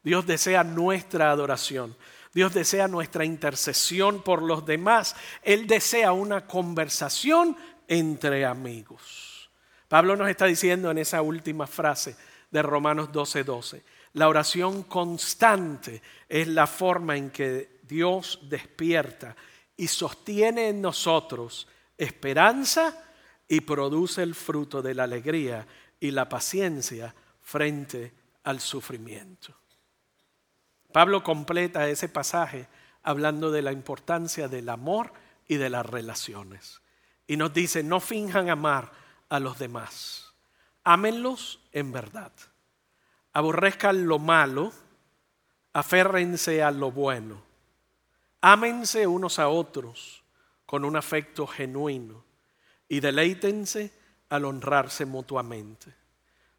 Dios 0.02 0.26
desea 0.26 0.64
nuestra 0.64 1.30
adoración. 1.30 1.96
Dios 2.34 2.54
desea 2.54 2.88
nuestra 2.88 3.24
intercesión 3.24 4.22
por 4.22 4.42
los 4.42 4.64
demás. 4.64 5.16
Él 5.42 5.66
desea 5.66 6.12
una 6.12 6.46
conversación 6.46 7.56
entre 7.88 8.44
amigos. 8.46 9.31
Pablo 9.92 10.16
nos 10.16 10.30
está 10.30 10.46
diciendo 10.46 10.90
en 10.90 10.96
esa 10.96 11.20
última 11.20 11.66
frase 11.66 12.16
de 12.50 12.62
Romanos 12.62 13.10
12:12, 13.10 13.44
12, 13.44 13.82
la 14.14 14.26
oración 14.26 14.84
constante 14.84 16.00
es 16.30 16.48
la 16.48 16.66
forma 16.66 17.14
en 17.14 17.28
que 17.28 17.80
Dios 17.82 18.38
despierta 18.44 19.36
y 19.76 19.88
sostiene 19.88 20.70
en 20.70 20.80
nosotros 20.80 21.68
esperanza 21.98 23.04
y 23.46 23.60
produce 23.60 24.22
el 24.22 24.34
fruto 24.34 24.80
de 24.80 24.94
la 24.94 25.04
alegría 25.04 25.66
y 26.00 26.10
la 26.10 26.26
paciencia 26.26 27.14
frente 27.42 28.14
al 28.44 28.60
sufrimiento. 28.60 29.54
Pablo 30.90 31.22
completa 31.22 31.86
ese 31.86 32.08
pasaje 32.08 32.66
hablando 33.02 33.50
de 33.50 33.60
la 33.60 33.72
importancia 33.72 34.48
del 34.48 34.70
amor 34.70 35.12
y 35.46 35.56
de 35.56 35.68
las 35.68 35.84
relaciones. 35.84 36.80
Y 37.26 37.36
nos 37.36 37.52
dice, 37.52 37.82
no 37.82 38.00
finjan 38.00 38.48
amar 38.48 39.01
a 39.32 39.40
los 39.40 39.58
demás, 39.58 40.32
ámenlos 40.84 41.60
en 41.72 41.92
verdad, 41.92 42.32
aborrezcan 43.32 44.06
lo 44.06 44.18
malo, 44.18 44.72
aférrense 45.72 46.62
a 46.62 46.70
lo 46.70 46.90
bueno 46.90 47.52
Ámense 48.44 49.06
unos 49.06 49.38
a 49.38 49.48
otros 49.48 50.24
con 50.66 50.84
un 50.84 50.96
afecto 50.96 51.46
genuino 51.46 52.24
y 52.88 52.98
deleítense 52.98 53.92
al 54.30 54.44
honrarse 54.44 55.06
mutuamente. 55.06 55.94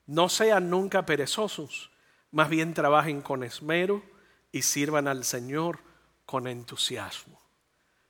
No 0.07 0.29
sean 0.29 0.69
nunca 0.69 1.05
perezosos, 1.05 1.91
Más 2.31 2.49
bien 2.49 2.73
trabajen 2.73 3.21
con 3.21 3.43
esmero 3.43 4.01
y 4.51 4.63
sirvan 4.63 5.07
al 5.07 5.23
Señor 5.23 5.77
con 6.25 6.47
entusiasmo. 6.47 7.39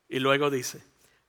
Y 0.08 0.19
luego 0.19 0.49
dice, 0.49 0.82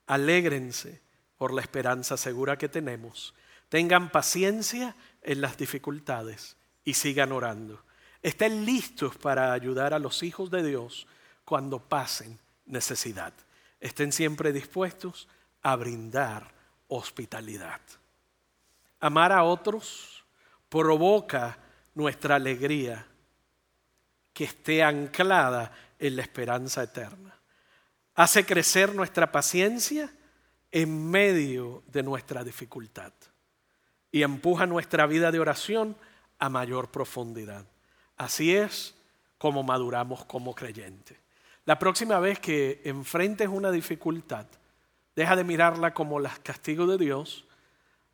alégrense 0.06 1.02
por 1.44 1.52
la 1.52 1.60
esperanza 1.60 2.16
segura 2.16 2.56
que 2.56 2.70
tenemos. 2.70 3.34
Tengan 3.68 4.08
paciencia 4.08 4.96
en 5.20 5.42
las 5.42 5.58
dificultades 5.58 6.56
y 6.86 6.94
sigan 6.94 7.32
orando. 7.32 7.84
Estén 8.22 8.64
listos 8.64 9.18
para 9.18 9.52
ayudar 9.52 9.92
a 9.92 9.98
los 9.98 10.22
hijos 10.22 10.50
de 10.50 10.62
Dios 10.62 11.06
cuando 11.44 11.80
pasen 11.80 12.38
necesidad. 12.64 13.34
Estén 13.78 14.10
siempre 14.10 14.54
dispuestos 14.54 15.28
a 15.60 15.76
brindar 15.76 16.50
hospitalidad. 16.88 17.82
Amar 19.00 19.30
a 19.30 19.42
otros 19.42 20.24
provoca 20.70 21.58
nuestra 21.94 22.36
alegría 22.36 23.06
que 24.32 24.44
esté 24.44 24.82
anclada 24.82 25.72
en 25.98 26.16
la 26.16 26.22
esperanza 26.22 26.82
eterna. 26.84 27.38
Hace 28.14 28.46
crecer 28.46 28.94
nuestra 28.94 29.30
paciencia 29.30 30.10
en 30.74 31.08
medio 31.08 31.84
de 31.86 32.02
nuestra 32.02 32.42
dificultad 32.42 33.12
y 34.10 34.24
empuja 34.24 34.66
nuestra 34.66 35.06
vida 35.06 35.30
de 35.30 35.38
oración 35.38 35.96
a 36.40 36.48
mayor 36.48 36.90
profundidad. 36.90 37.64
Así 38.16 38.56
es 38.56 38.96
como 39.38 39.62
maduramos 39.62 40.24
como 40.24 40.52
creyentes. 40.52 41.16
La 41.64 41.78
próxima 41.78 42.18
vez 42.18 42.40
que 42.40 42.80
enfrentes 42.84 43.46
una 43.46 43.70
dificultad, 43.70 44.46
deja 45.14 45.36
de 45.36 45.44
mirarla 45.44 45.94
como 45.94 46.18
los 46.18 46.40
castigos 46.40 46.88
de 46.88 46.98
Dios, 46.98 47.44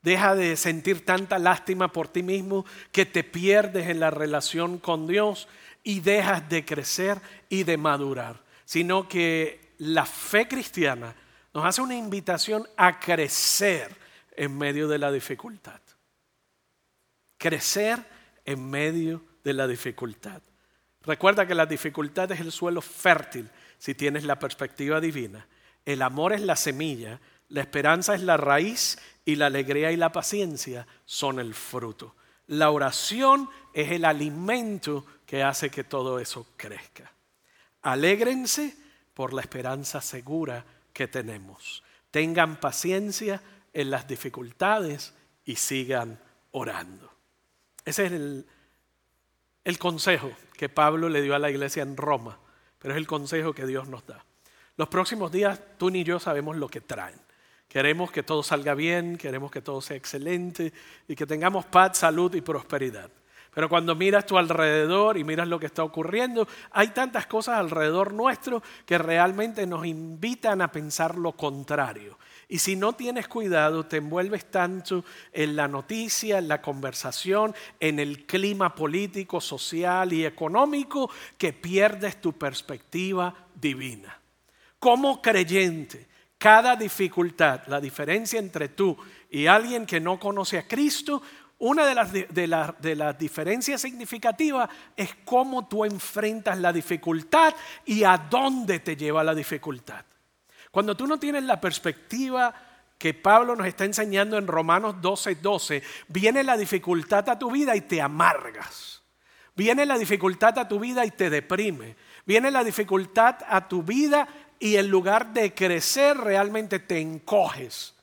deja 0.02 0.34
de 0.34 0.54
sentir 0.58 1.02
tanta 1.06 1.38
lástima 1.38 1.90
por 1.90 2.08
ti 2.08 2.22
mismo 2.22 2.66
que 2.92 3.06
te 3.06 3.24
pierdes 3.24 3.88
en 3.88 4.00
la 4.00 4.10
relación 4.10 4.76
con 4.76 5.06
Dios 5.06 5.48
y 5.82 6.00
dejas 6.00 6.46
de 6.50 6.66
crecer 6.66 7.22
y 7.48 7.62
de 7.62 7.78
madurar, 7.78 8.42
sino 8.66 9.08
que 9.08 9.72
la 9.78 10.04
fe 10.04 10.46
cristiana 10.46 11.16
nos 11.52 11.64
hace 11.64 11.82
una 11.82 11.96
invitación 11.96 12.68
a 12.76 13.00
crecer 13.00 13.94
en 14.36 14.56
medio 14.56 14.88
de 14.88 14.98
la 14.98 15.10
dificultad. 15.10 15.80
Crecer 17.36 17.98
en 18.44 18.70
medio 18.70 19.22
de 19.42 19.52
la 19.52 19.66
dificultad. 19.66 20.42
Recuerda 21.02 21.46
que 21.46 21.54
la 21.54 21.66
dificultad 21.66 22.30
es 22.32 22.40
el 22.40 22.52
suelo 22.52 22.82
fértil 22.82 23.50
si 23.78 23.94
tienes 23.94 24.24
la 24.24 24.38
perspectiva 24.38 25.00
divina. 25.00 25.46
El 25.84 26.02
amor 26.02 26.32
es 26.32 26.42
la 26.42 26.56
semilla, 26.56 27.20
la 27.48 27.62
esperanza 27.62 28.14
es 28.14 28.22
la 28.22 28.36
raíz 28.36 28.98
y 29.24 29.36
la 29.36 29.46
alegría 29.46 29.90
y 29.90 29.96
la 29.96 30.12
paciencia 30.12 30.86
son 31.04 31.40
el 31.40 31.54
fruto. 31.54 32.14
La 32.46 32.70
oración 32.70 33.48
es 33.72 33.90
el 33.90 34.04
alimento 34.04 35.06
que 35.24 35.42
hace 35.42 35.70
que 35.70 35.84
todo 35.84 36.18
eso 36.18 36.46
crezca. 36.56 37.12
Alégrense 37.82 38.76
por 39.14 39.32
la 39.32 39.40
esperanza 39.40 40.00
segura 40.00 40.64
que 40.92 41.08
tenemos. 41.08 41.82
Tengan 42.10 42.58
paciencia 42.60 43.42
en 43.72 43.90
las 43.90 44.06
dificultades 44.08 45.14
y 45.44 45.56
sigan 45.56 46.18
orando. 46.52 47.10
Ese 47.84 48.06
es 48.06 48.12
el, 48.12 49.78
consejo 49.78 50.32
que 50.56 50.68
Pablo 50.68 51.08
le 51.08 51.22
dio 51.22 51.34
a 51.34 51.38
la 51.38 51.50
iglesia 51.50 51.82
en 51.82 51.96
Roma, 51.96 52.38
pero 52.78 52.94
es 52.94 52.98
el 52.98 53.06
consejo 53.06 53.52
que 53.52 53.66
Dios 53.66 53.88
nos 53.88 54.06
da. 54.06 54.24
Los 54.76 54.88
próximos 54.88 55.32
días 55.32 55.60
tú 55.78 55.90
ni 55.90 56.04
yo 56.04 56.18
sabemos 56.18 56.56
lo 56.56 56.68
que 56.68 56.80
traen. 56.80 57.20
Queremos 57.68 58.10
que 58.10 58.22
todo 58.22 58.42
salga 58.42 58.74
bien, 58.74 59.16
queremos 59.16 59.50
que 59.50 59.62
todo 59.62 59.80
sea 59.80 59.96
excelente 59.96 60.72
y 61.06 61.14
que 61.14 61.26
tengamos 61.26 61.66
paz, 61.66 61.98
salud 61.98 62.34
y 62.34 62.40
prosperidad. 62.40 63.10
Pero 63.52 63.68
cuando 63.68 63.94
miras 63.96 64.26
tu 64.26 64.38
alrededor 64.38 65.18
y 65.18 65.24
miras 65.24 65.48
lo 65.48 65.58
que 65.58 65.66
está 65.66 65.82
ocurriendo, 65.82 66.46
hay 66.70 66.88
tantas 66.88 67.26
cosas 67.26 67.58
alrededor 67.58 68.12
nuestro 68.12 68.62
que 68.86 68.96
realmente 68.96 69.66
nos 69.66 69.84
invitan 69.84 70.62
a 70.62 70.70
pensar 70.70 71.16
lo 71.16 71.32
contrario. 71.32 72.18
Y 72.48 72.58
si 72.58 72.76
no 72.76 72.94
tienes 72.94 73.28
cuidado, 73.28 73.86
te 73.86 73.98
envuelves 73.98 74.50
tanto 74.50 75.04
en 75.32 75.54
la 75.54 75.68
noticia, 75.68 76.38
en 76.38 76.48
la 76.48 76.60
conversación, 76.60 77.54
en 77.78 77.98
el 77.98 78.26
clima 78.26 78.74
político, 78.74 79.40
social 79.40 80.12
y 80.12 80.24
económico, 80.24 81.10
que 81.38 81.52
pierdes 81.52 82.20
tu 82.20 82.32
perspectiva 82.32 83.34
divina. 83.54 84.18
Como 84.78 85.22
creyente, 85.22 86.08
cada 86.38 86.74
dificultad, 86.74 87.66
la 87.66 87.80
diferencia 87.80 88.40
entre 88.40 88.70
tú 88.70 88.96
y 89.30 89.46
alguien 89.46 89.84
que 89.84 90.00
no 90.00 90.18
conoce 90.18 90.58
a 90.58 90.66
Cristo, 90.66 91.22
una 91.60 91.86
de 91.86 91.94
las, 91.94 92.12
de, 92.12 92.96
las 92.96 93.18
diferencias 93.18 93.82
significativas 93.82 94.68
es 94.96 95.14
cómo 95.26 95.68
tú 95.68 95.84
enfrentas 95.84 96.58
la 96.58 96.72
dificultad 96.72 97.54
y 97.84 98.02
a 98.02 98.16
dónde 98.16 98.80
te 98.80 98.96
lleva 98.96 99.22
la 99.22 99.34
dificultad. 99.34 100.04
Cuando 100.70 100.96
tú 100.96 101.06
no 101.06 101.18
tienes 101.18 101.44
la 101.44 101.60
perspectiva 101.60 102.54
que 102.96 103.12
Pablo 103.12 103.54
nos 103.56 103.66
está 103.66 103.84
enseñando 103.84 104.38
en 104.38 104.46
Romanos 104.46 105.02
12, 105.02 105.34
12, 105.36 105.82
viene 106.08 106.42
la 106.44 106.56
dificultad 106.56 107.28
a 107.28 107.38
tu 107.38 107.50
vida 107.50 107.76
y 107.76 107.82
te 107.82 108.00
amargas. 108.00 109.02
Viene 109.54 109.84
la 109.84 109.98
dificultad 109.98 110.58
a 110.58 110.66
tu 110.66 110.80
vida 110.80 111.04
y 111.04 111.10
te 111.10 111.28
deprime. 111.28 111.94
Viene 112.24 112.50
la 112.50 112.64
dificultad 112.64 113.36
a 113.46 113.68
tu 113.68 113.82
vida 113.82 114.26
y 114.58 114.76
en 114.76 114.88
lugar 114.88 115.34
de 115.34 115.54
crecer 115.54 116.16
realmente 116.16 116.78
te 116.78 117.00
encoges 117.00 117.99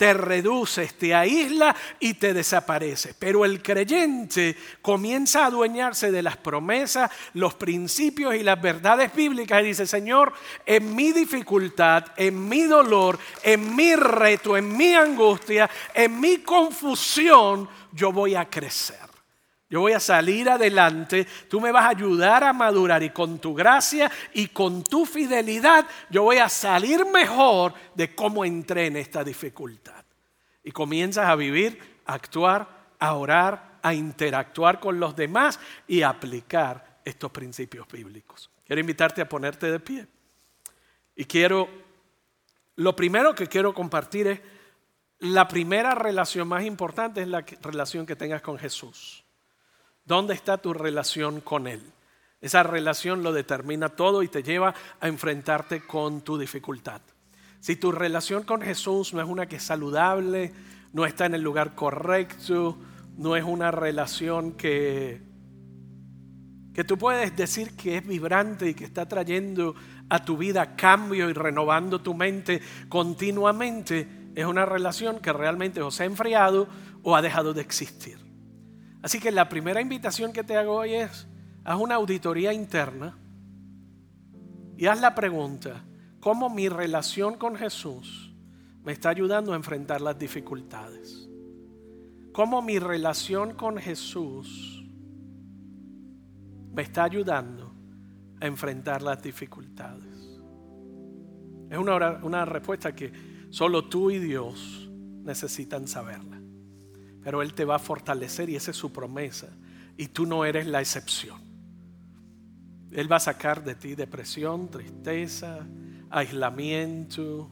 te 0.00 0.14
reduces, 0.14 0.94
te 0.94 1.14
aísla 1.14 1.76
y 1.98 2.14
te 2.14 2.32
desaparece. 2.32 3.12
Pero 3.18 3.44
el 3.44 3.62
creyente 3.62 4.56
comienza 4.80 5.42
a 5.42 5.48
adueñarse 5.48 6.10
de 6.10 6.22
las 6.22 6.38
promesas, 6.38 7.10
los 7.34 7.52
principios 7.52 8.34
y 8.34 8.42
las 8.42 8.58
verdades 8.62 9.14
bíblicas 9.14 9.60
y 9.60 9.66
dice, 9.66 9.86
Señor, 9.86 10.32
en 10.64 10.96
mi 10.96 11.12
dificultad, 11.12 12.06
en 12.16 12.48
mi 12.48 12.62
dolor, 12.62 13.18
en 13.42 13.76
mi 13.76 13.94
reto, 13.94 14.56
en 14.56 14.74
mi 14.74 14.94
angustia, 14.94 15.68
en 15.92 16.18
mi 16.18 16.38
confusión, 16.38 17.68
yo 17.92 18.10
voy 18.10 18.36
a 18.36 18.46
crecer. 18.46 19.09
Yo 19.70 19.80
voy 19.80 19.92
a 19.92 20.00
salir 20.00 20.50
adelante, 20.50 21.28
tú 21.48 21.60
me 21.60 21.70
vas 21.70 21.84
a 21.84 21.90
ayudar 21.90 22.42
a 22.42 22.52
madurar 22.52 23.04
y 23.04 23.10
con 23.10 23.38
tu 23.38 23.54
gracia 23.54 24.10
y 24.34 24.48
con 24.48 24.82
tu 24.82 25.06
fidelidad 25.06 25.86
yo 26.10 26.24
voy 26.24 26.38
a 26.38 26.48
salir 26.48 27.06
mejor 27.06 27.74
de 27.94 28.12
cómo 28.12 28.44
entré 28.44 28.86
en 28.86 28.96
esta 28.96 29.22
dificultad. 29.22 30.04
Y 30.64 30.72
comienzas 30.72 31.26
a 31.26 31.36
vivir, 31.36 32.00
a 32.04 32.14
actuar, 32.14 32.68
a 32.98 33.14
orar, 33.14 33.78
a 33.80 33.94
interactuar 33.94 34.80
con 34.80 34.98
los 34.98 35.14
demás 35.14 35.60
y 35.86 36.02
a 36.02 36.08
aplicar 36.08 36.98
estos 37.04 37.30
principios 37.30 37.86
bíblicos. 37.86 38.50
Quiero 38.66 38.80
invitarte 38.80 39.22
a 39.22 39.28
ponerte 39.28 39.70
de 39.70 39.78
pie. 39.78 40.04
Y 41.14 41.26
quiero, 41.26 41.68
lo 42.74 42.96
primero 42.96 43.36
que 43.36 43.46
quiero 43.46 43.72
compartir 43.72 44.26
es, 44.26 44.40
la 45.20 45.46
primera 45.46 45.94
relación 45.94 46.48
más 46.48 46.64
importante 46.64 47.22
es 47.22 47.28
la 47.28 47.44
relación 47.62 48.04
que 48.04 48.16
tengas 48.16 48.42
con 48.42 48.58
Jesús. 48.58 49.22
¿Dónde 50.10 50.34
está 50.34 50.58
tu 50.58 50.74
relación 50.74 51.40
con 51.40 51.68
Él? 51.68 51.80
Esa 52.40 52.64
relación 52.64 53.22
lo 53.22 53.32
determina 53.32 53.90
todo 53.90 54.24
y 54.24 54.28
te 54.28 54.42
lleva 54.42 54.74
a 54.98 55.06
enfrentarte 55.06 55.86
con 55.86 56.22
tu 56.22 56.36
dificultad. 56.36 57.00
Si 57.60 57.76
tu 57.76 57.92
relación 57.92 58.42
con 58.42 58.60
Jesús 58.60 59.14
no 59.14 59.20
es 59.22 59.28
una 59.28 59.46
que 59.46 59.54
es 59.54 59.62
saludable, 59.62 60.52
no 60.92 61.06
está 61.06 61.26
en 61.26 61.36
el 61.36 61.42
lugar 61.42 61.76
correcto, 61.76 62.76
no 63.18 63.36
es 63.36 63.44
una 63.44 63.70
relación 63.70 64.54
que, 64.54 65.22
que 66.74 66.82
tú 66.82 66.98
puedes 66.98 67.36
decir 67.36 67.76
que 67.76 67.98
es 67.98 68.04
vibrante 68.04 68.68
y 68.68 68.74
que 68.74 68.86
está 68.86 69.06
trayendo 69.06 69.76
a 70.08 70.24
tu 70.24 70.36
vida 70.36 70.74
cambio 70.74 71.30
y 71.30 71.34
renovando 71.34 72.00
tu 72.00 72.14
mente 72.14 72.60
continuamente, 72.88 74.32
es 74.34 74.44
una 74.44 74.66
relación 74.66 75.20
que 75.20 75.32
realmente 75.32 75.80
o 75.80 75.92
se 75.92 76.02
ha 76.02 76.06
enfriado 76.06 76.66
o 77.04 77.14
ha 77.14 77.22
dejado 77.22 77.54
de 77.54 77.60
existir. 77.60 78.29
Así 79.02 79.18
que 79.18 79.30
la 79.30 79.48
primera 79.48 79.80
invitación 79.80 80.32
que 80.32 80.44
te 80.44 80.56
hago 80.56 80.74
hoy 80.74 80.94
es, 80.94 81.26
haz 81.64 81.80
una 81.80 81.94
auditoría 81.94 82.52
interna 82.52 83.16
y 84.76 84.86
haz 84.86 85.00
la 85.00 85.14
pregunta, 85.14 85.84
¿cómo 86.20 86.50
mi 86.50 86.68
relación 86.68 87.36
con 87.36 87.56
Jesús 87.56 88.34
me 88.82 88.92
está 88.92 89.10
ayudando 89.10 89.52
a 89.52 89.56
enfrentar 89.56 90.00
las 90.00 90.18
dificultades? 90.18 91.28
¿Cómo 92.32 92.62
mi 92.62 92.78
relación 92.78 93.54
con 93.54 93.78
Jesús 93.78 94.84
me 96.72 96.82
está 96.82 97.04
ayudando 97.04 97.74
a 98.40 98.46
enfrentar 98.46 99.02
las 99.02 99.22
dificultades? 99.22 100.40
Es 101.70 101.78
una, 101.78 102.20
una 102.22 102.44
respuesta 102.44 102.94
que 102.94 103.12
solo 103.50 103.88
tú 103.88 104.10
y 104.10 104.18
Dios 104.18 104.90
necesitan 105.22 105.88
saberla 105.88 106.39
pero 107.22 107.42
Él 107.42 107.54
te 107.54 107.64
va 107.64 107.76
a 107.76 107.78
fortalecer 107.78 108.48
y 108.48 108.56
esa 108.56 108.70
es 108.70 108.76
su 108.76 108.92
promesa. 108.92 109.48
Y 109.96 110.08
tú 110.08 110.26
no 110.26 110.44
eres 110.44 110.66
la 110.66 110.80
excepción. 110.80 111.40
Él 112.90 113.10
va 113.10 113.16
a 113.16 113.20
sacar 113.20 113.62
de 113.62 113.74
ti 113.74 113.94
depresión, 113.94 114.68
tristeza, 114.68 115.66
aislamiento, 116.10 117.48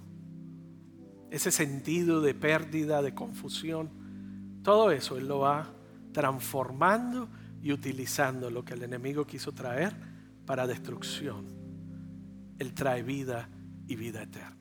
ese 1.30 1.50
sentido 1.50 2.20
de 2.20 2.34
pérdida, 2.34 3.02
de 3.02 3.14
confusión. 3.14 3.90
Todo 4.62 4.90
eso 4.90 5.16
Él 5.16 5.28
lo 5.28 5.40
va 5.40 5.70
transformando 6.12 7.28
y 7.62 7.72
utilizando 7.72 8.50
lo 8.50 8.64
que 8.64 8.74
el 8.74 8.82
enemigo 8.82 9.26
quiso 9.26 9.52
traer 9.52 9.94
para 10.46 10.66
destrucción. 10.66 11.44
Él 12.58 12.74
trae 12.74 13.02
vida 13.02 13.48
y 13.86 13.96
vida 13.96 14.22
eterna. 14.22 14.57